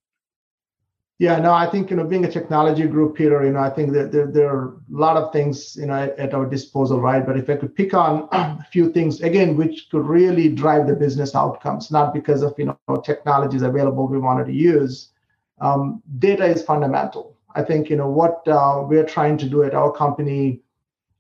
Yeah, 1.20 1.38
no, 1.38 1.54
I 1.54 1.68
think 1.68 1.90
you 1.90 1.98
know, 1.98 2.06
being 2.06 2.24
a 2.24 2.32
technology 2.32 2.88
group, 2.88 3.16
Peter, 3.16 3.44
you 3.46 3.52
know, 3.52 3.60
I 3.60 3.70
think 3.70 3.92
that 3.92 4.14
there, 4.14 4.28
there 4.28 4.50
are 4.50 4.68
a 4.68 4.80
lot 4.90 5.18
of 5.18 5.34
things 5.34 5.76
you 5.78 5.86
know 5.86 5.94
at, 5.94 6.20
at 6.20 6.34
our 6.34 6.46
disposal, 6.46 7.00
right? 7.00 7.26
But 7.26 7.38
if 7.38 7.50
I 7.50 7.56
could 7.56 7.74
pick 7.74 7.94
on 7.94 8.28
a 8.34 8.66
few 8.72 8.92
things 8.92 9.22
again, 9.22 9.56
which 9.56 9.88
could 9.90 10.06
really 10.06 10.50
drive 10.50 10.86
the 10.86 10.96
business 10.96 11.34
outcomes, 11.34 11.92
not 11.92 12.14
because 12.14 12.42
of 12.42 12.56
you 12.58 12.66
know 12.66 12.98
technologies 12.98 13.62
available 13.62 14.06
we 14.06 14.20
wanted 14.20 14.48
to 14.48 14.54
use, 14.54 15.12
um, 15.62 16.04
data 16.20 16.46
is 16.46 16.62
fundamental. 16.62 17.38
I 17.56 17.64
think 17.64 17.90
you 17.90 17.96
know 17.96 18.10
what 18.10 18.46
uh, 18.50 18.84
we're 18.86 19.06
trying 19.06 19.38
to 19.38 19.46
do 19.50 19.64
at 19.64 19.74
our 19.74 19.94
company, 19.94 20.62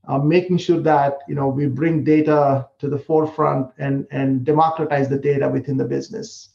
uh, 0.10 0.17
making 0.17 0.58
sure 0.58 0.82
that 0.82 1.19
you 1.28 1.36
know 1.36 1.48
we 1.48 1.67
bring 1.67 2.04
data 2.04 2.67
to 2.80 2.89
the 2.89 2.98
forefront 2.98 3.72
and 3.78 4.08
and 4.10 4.43
democratize 4.43 5.08
the 5.08 5.19
data 5.19 5.48
within 5.48 5.78
the 5.78 5.86
business. 5.86 6.50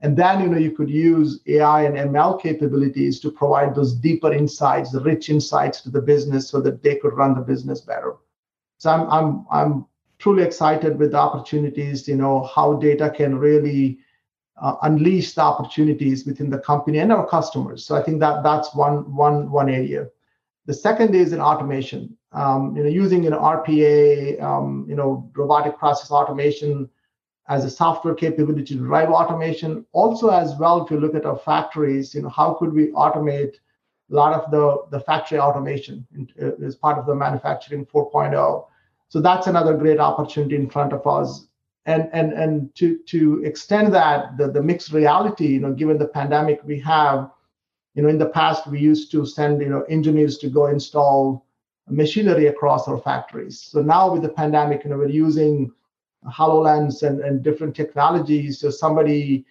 And 0.00 0.16
then, 0.16 0.42
you 0.42 0.48
know, 0.48 0.58
you 0.58 0.72
could 0.72 0.90
use 0.90 1.40
AI 1.46 1.84
and 1.84 1.96
ML 1.96 2.42
capabilities 2.42 3.20
to 3.20 3.30
provide 3.30 3.74
those 3.74 3.94
deeper 3.94 4.30
insights, 4.32 4.90
the 4.90 5.00
rich 5.00 5.30
insights 5.30 5.80
to 5.82 5.90
the 5.90 6.02
business 6.02 6.46
so 6.48 6.60
that 6.60 6.82
they 6.82 6.96
could 6.96 7.14
run 7.14 7.34
the 7.34 7.40
business 7.40 7.80
better. 7.80 8.16
So 8.78 8.90
I'm 8.90 9.08
I'm 9.10 9.46
I'm 9.50 9.86
truly 10.18 10.42
excited 10.42 10.98
with 10.98 11.12
the 11.12 11.18
opportunities, 11.18 12.08
you 12.08 12.16
know, 12.16 12.42
how 12.54 12.74
data 12.74 13.08
can 13.08 13.38
really 13.38 13.98
uh, 14.60 14.76
unleash 14.82 15.34
the 15.34 15.42
opportunities 15.42 16.26
within 16.26 16.50
the 16.50 16.58
company 16.58 16.98
and 16.98 17.12
our 17.12 17.26
customers. 17.26 17.84
So 17.86 17.96
I 17.96 18.02
think 18.02 18.20
that 18.20 18.42
that's 18.42 18.74
one 18.74 19.14
one 19.14 19.50
one 19.50 19.68
area. 19.68 20.08
The 20.66 20.74
second 20.74 21.14
is 21.14 21.32
in 21.32 21.40
automation. 21.40 22.16
Um, 22.34 22.76
you 22.76 22.82
know, 22.82 22.88
using 22.88 23.26
an 23.26 23.32
RPA, 23.32 24.42
um, 24.42 24.84
you 24.88 24.96
know, 24.96 25.30
robotic 25.36 25.78
process 25.78 26.10
automation 26.10 26.90
as 27.48 27.64
a 27.64 27.70
software 27.70 28.14
capability 28.14 28.74
to 28.74 28.82
drive 28.82 29.10
automation. 29.10 29.86
Also, 29.92 30.28
as 30.28 30.56
well, 30.58 30.84
if 30.84 30.90
you 30.90 30.98
look 30.98 31.14
at 31.14 31.26
our 31.26 31.38
factories, 31.38 32.14
you 32.14 32.22
know, 32.22 32.28
how 32.28 32.54
could 32.54 32.72
we 32.72 32.88
automate 32.88 33.54
a 34.10 34.14
lot 34.14 34.32
of 34.32 34.50
the, 34.50 34.84
the 34.90 35.00
factory 35.04 35.38
automation 35.38 36.06
uh, 36.42 36.64
as 36.64 36.74
part 36.74 36.98
of 36.98 37.06
the 37.06 37.14
manufacturing 37.14 37.86
4.0? 37.86 38.66
So 39.08 39.20
that's 39.20 39.46
another 39.46 39.76
great 39.76 40.00
opportunity 40.00 40.56
in 40.56 40.68
front 40.68 40.92
of 40.92 41.06
us. 41.06 41.46
And 41.86 42.08
and 42.12 42.32
and 42.32 42.74
to 42.76 42.98
to 43.08 43.44
extend 43.44 43.94
that, 43.94 44.38
the, 44.38 44.50
the 44.50 44.62
mixed 44.62 44.90
reality, 44.90 45.48
you 45.48 45.60
know, 45.60 45.72
given 45.72 45.98
the 45.98 46.08
pandemic 46.08 46.60
we 46.64 46.80
have, 46.80 47.30
you 47.94 48.02
know, 48.02 48.08
in 48.08 48.16
the 48.18 48.30
past 48.30 48.66
we 48.66 48.80
used 48.80 49.12
to 49.12 49.26
send, 49.26 49.60
you 49.60 49.68
know, 49.68 49.82
engineers 49.82 50.38
to 50.38 50.48
go 50.48 50.66
install 50.66 51.44
machinery 51.88 52.46
across 52.46 52.88
our 52.88 52.98
factories. 52.98 53.60
So 53.60 53.82
now 53.82 54.12
with 54.12 54.22
the 54.22 54.28
pandemic, 54.28 54.84
you 54.84 54.90
know, 54.90 54.98
we're 54.98 55.08
using 55.08 55.72
HoloLens 56.26 57.02
and, 57.02 57.20
and 57.20 57.42
different 57.42 57.76
technologies. 57.76 58.60
So 58.60 58.70
somebody 58.70 59.44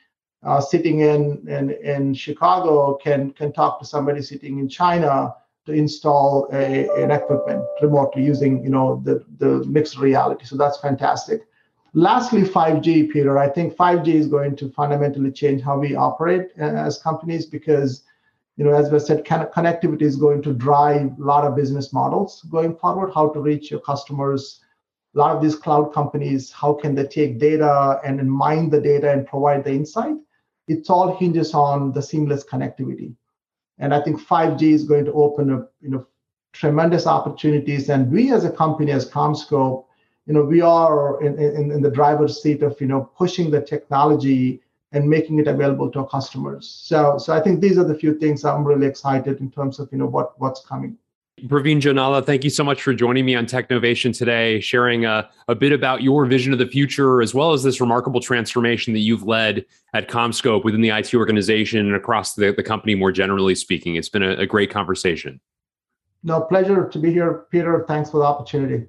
uh, 0.43 0.59
sitting 0.59 0.99
in, 0.99 1.47
in 1.47 1.71
in 1.71 2.13
Chicago 2.13 2.95
can 2.95 3.31
can 3.31 3.53
talk 3.53 3.79
to 3.79 3.85
somebody 3.85 4.21
sitting 4.21 4.59
in 4.59 4.67
China 4.67 5.33
to 5.65 5.71
install 5.71 6.49
a, 6.51 6.89
an 7.01 7.11
equipment 7.11 7.63
remotely 7.81 8.23
using 8.23 8.63
you 8.63 8.69
know 8.69 9.01
the 9.05 9.23
the 9.37 9.63
mixed 9.65 9.97
reality. 9.97 10.45
So 10.45 10.57
that's 10.57 10.79
fantastic. 10.79 11.47
Lastly, 11.95 12.41
5G, 12.41 13.11
Peter. 13.11 13.37
I 13.37 13.47
think 13.47 13.75
5G 13.75 14.07
is 14.07 14.27
going 14.27 14.55
to 14.55 14.69
fundamentally 14.71 15.31
change 15.31 15.61
how 15.61 15.77
we 15.77 15.95
operate 15.95 16.49
uh, 16.59 16.63
as 16.63 16.97
companies 16.97 17.45
because 17.45 18.03
you 18.57 18.63
know, 18.63 18.73
as 18.73 18.93
I 18.93 18.97
said, 18.99 19.25
connectivity 19.25 20.03
is 20.03 20.15
going 20.15 20.41
to 20.43 20.53
drive 20.53 21.17
a 21.19 21.23
lot 21.23 21.45
of 21.45 21.55
business 21.55 21.91
models 21.91 22.45
going 22.51 22.75
forward. 22.75 23.11
How 23.13 23.29
to 23.29 23.39
reach 23.39 23.71
your 23.71 23.79
customers 23.79 24.63
a 25.15 25.19
lot 25.19 25.35
of 25.35 25.43
these 25.43 25.55
cloud 25.55 25.93
companies, 25.93 26.51
how 26.51 26.73
can 26.73 26.95
they 26.95 27.05
take 27.05 27.39
data 27.39 27.99
and 28.03 28.31
mine 28.31 28.69
the 28.69 28.81
data 28.81 29.11
and 29.11 29.27
provide 29.27 29.63
the 29.63 29.71
insight? 29.71 30.15
It 30.67 30.89
all 30.89 31.15
hinges 31.15 31.53
on 31.53 31.91
the 31.91 32.01
seamless 32.01 32.43
connectivity. 32.43 33.13
And 33.77 33.93
I 33.93 34.01
think 34.01 34.21
5G 34.21 34.61
is 34.61 34.85
going 34.85 35.05
to 35.05 35.13
open 35.13 35.51
up, 35.51 35.73
you 35.81 35.89
know, 35.89 36.07
tremendous 36.53 37.05
opportunities. 37.05 37.89
And 37.89 38.11
we 38.11 38.31
as 38.31 38.45
a 38.45 38.51
company, 38.51 38.91
as 38.91 39.09
CommScope, 39.09 39.85
you 40.25 40.33
know, 40.33 40.43
we 40.43 40.61
are 40.61 41.21
in, 41.21 41.37
in, 41.37 41.71
in 41.71 41.81
the 41.81 41.91
driver's 41.91 42.41
seat 42.41 42.63
of, 42.63 42.79
you 42.79 42.87
know, 42.87 43.11
pushing 43.17 43.51
the 43.51 43.61
technology 43.61 44.62
and 44.93 45.09
making 45.09 45.39
it 45.39 45.47
available 45.47 45.89
to 45.91 45.99
our 45.99 46.07
customers. 46.07 46.81
So, 46.83 47.17
so 47.17 47.33
I 47.33 47.41
think 47.41 47.59
these 47.59 47.77
are 47.77 47.83
the 47.83 47.95
few 47.95 48.17
things 48.17 48.45
I'm 48.45 48.63
really 48.63 48.87
excited 48.87 49.39
in 49.39 49.51
terms 49.51 49.79
of, 49.79 49.89
you 49.91 49.97
know, 49.97 50.05
what 50.05 50.39
what's 50.39 50.63
coming. 50.63 50.97
Praveen 51.47 51.81
Jonnala, 51.81 52.23
thank 52.23 52.43
you 52.43 52.51
so 52.51 52.63
much 52.63 52.83
for 52.83 52.93
joining 52.93 53.25
me 53.25 53.35
on 53.35 53.47
Technovation 53.47 54.15
today, 54.15 54.59
sharing 54.59 55.05
a, 55.05 55.27
a, 55.47 55.55
bit 55.55 55.73
about 55.73 56.03
your 56.03 56.27
vision 56.27 56.53
of 56.53 56.59
the 56.59 56.67
future, 56.67 57.23
as 57.23 57.33
well 57.33 57.53
as 57.53 57.63
this 57.63 57.81
remarkable 57.81 58.19
transformation 58.21 58.93
that 58.93 58.99
you've 58.99 59.23
led 59.23 59.65
at 59.95 60.07
CommScope 60.07 60.63
within 60.63 60.81
the 60.81 60.89
IT 60.89 61.13
organization 61.15 61.79
and 61.79 61.95
across 61.95 62.35
the, 62.35 62.53
the 62.53 62.61
company 62.61 62.93
more 62.93 63.11
generally 63.11 63.55
speaking. 63.55 63.95
It's 63.95 64.09
been 64.09 64.21
a, 64.21 64.33
a 64.33 64.45
great 64.45 64.69
conversation. 64.69 65.41
No, 66.23 66.39
pleasure 66.41 66.87
to 66.87 66.99
be 66.99 67.11
here, 67.11 67.45
Peter. 67.49 67.83
Thanks 67.87 68.11
for 68.11 68.19
the 68.19 68.25
opportunity. 68.25 68.85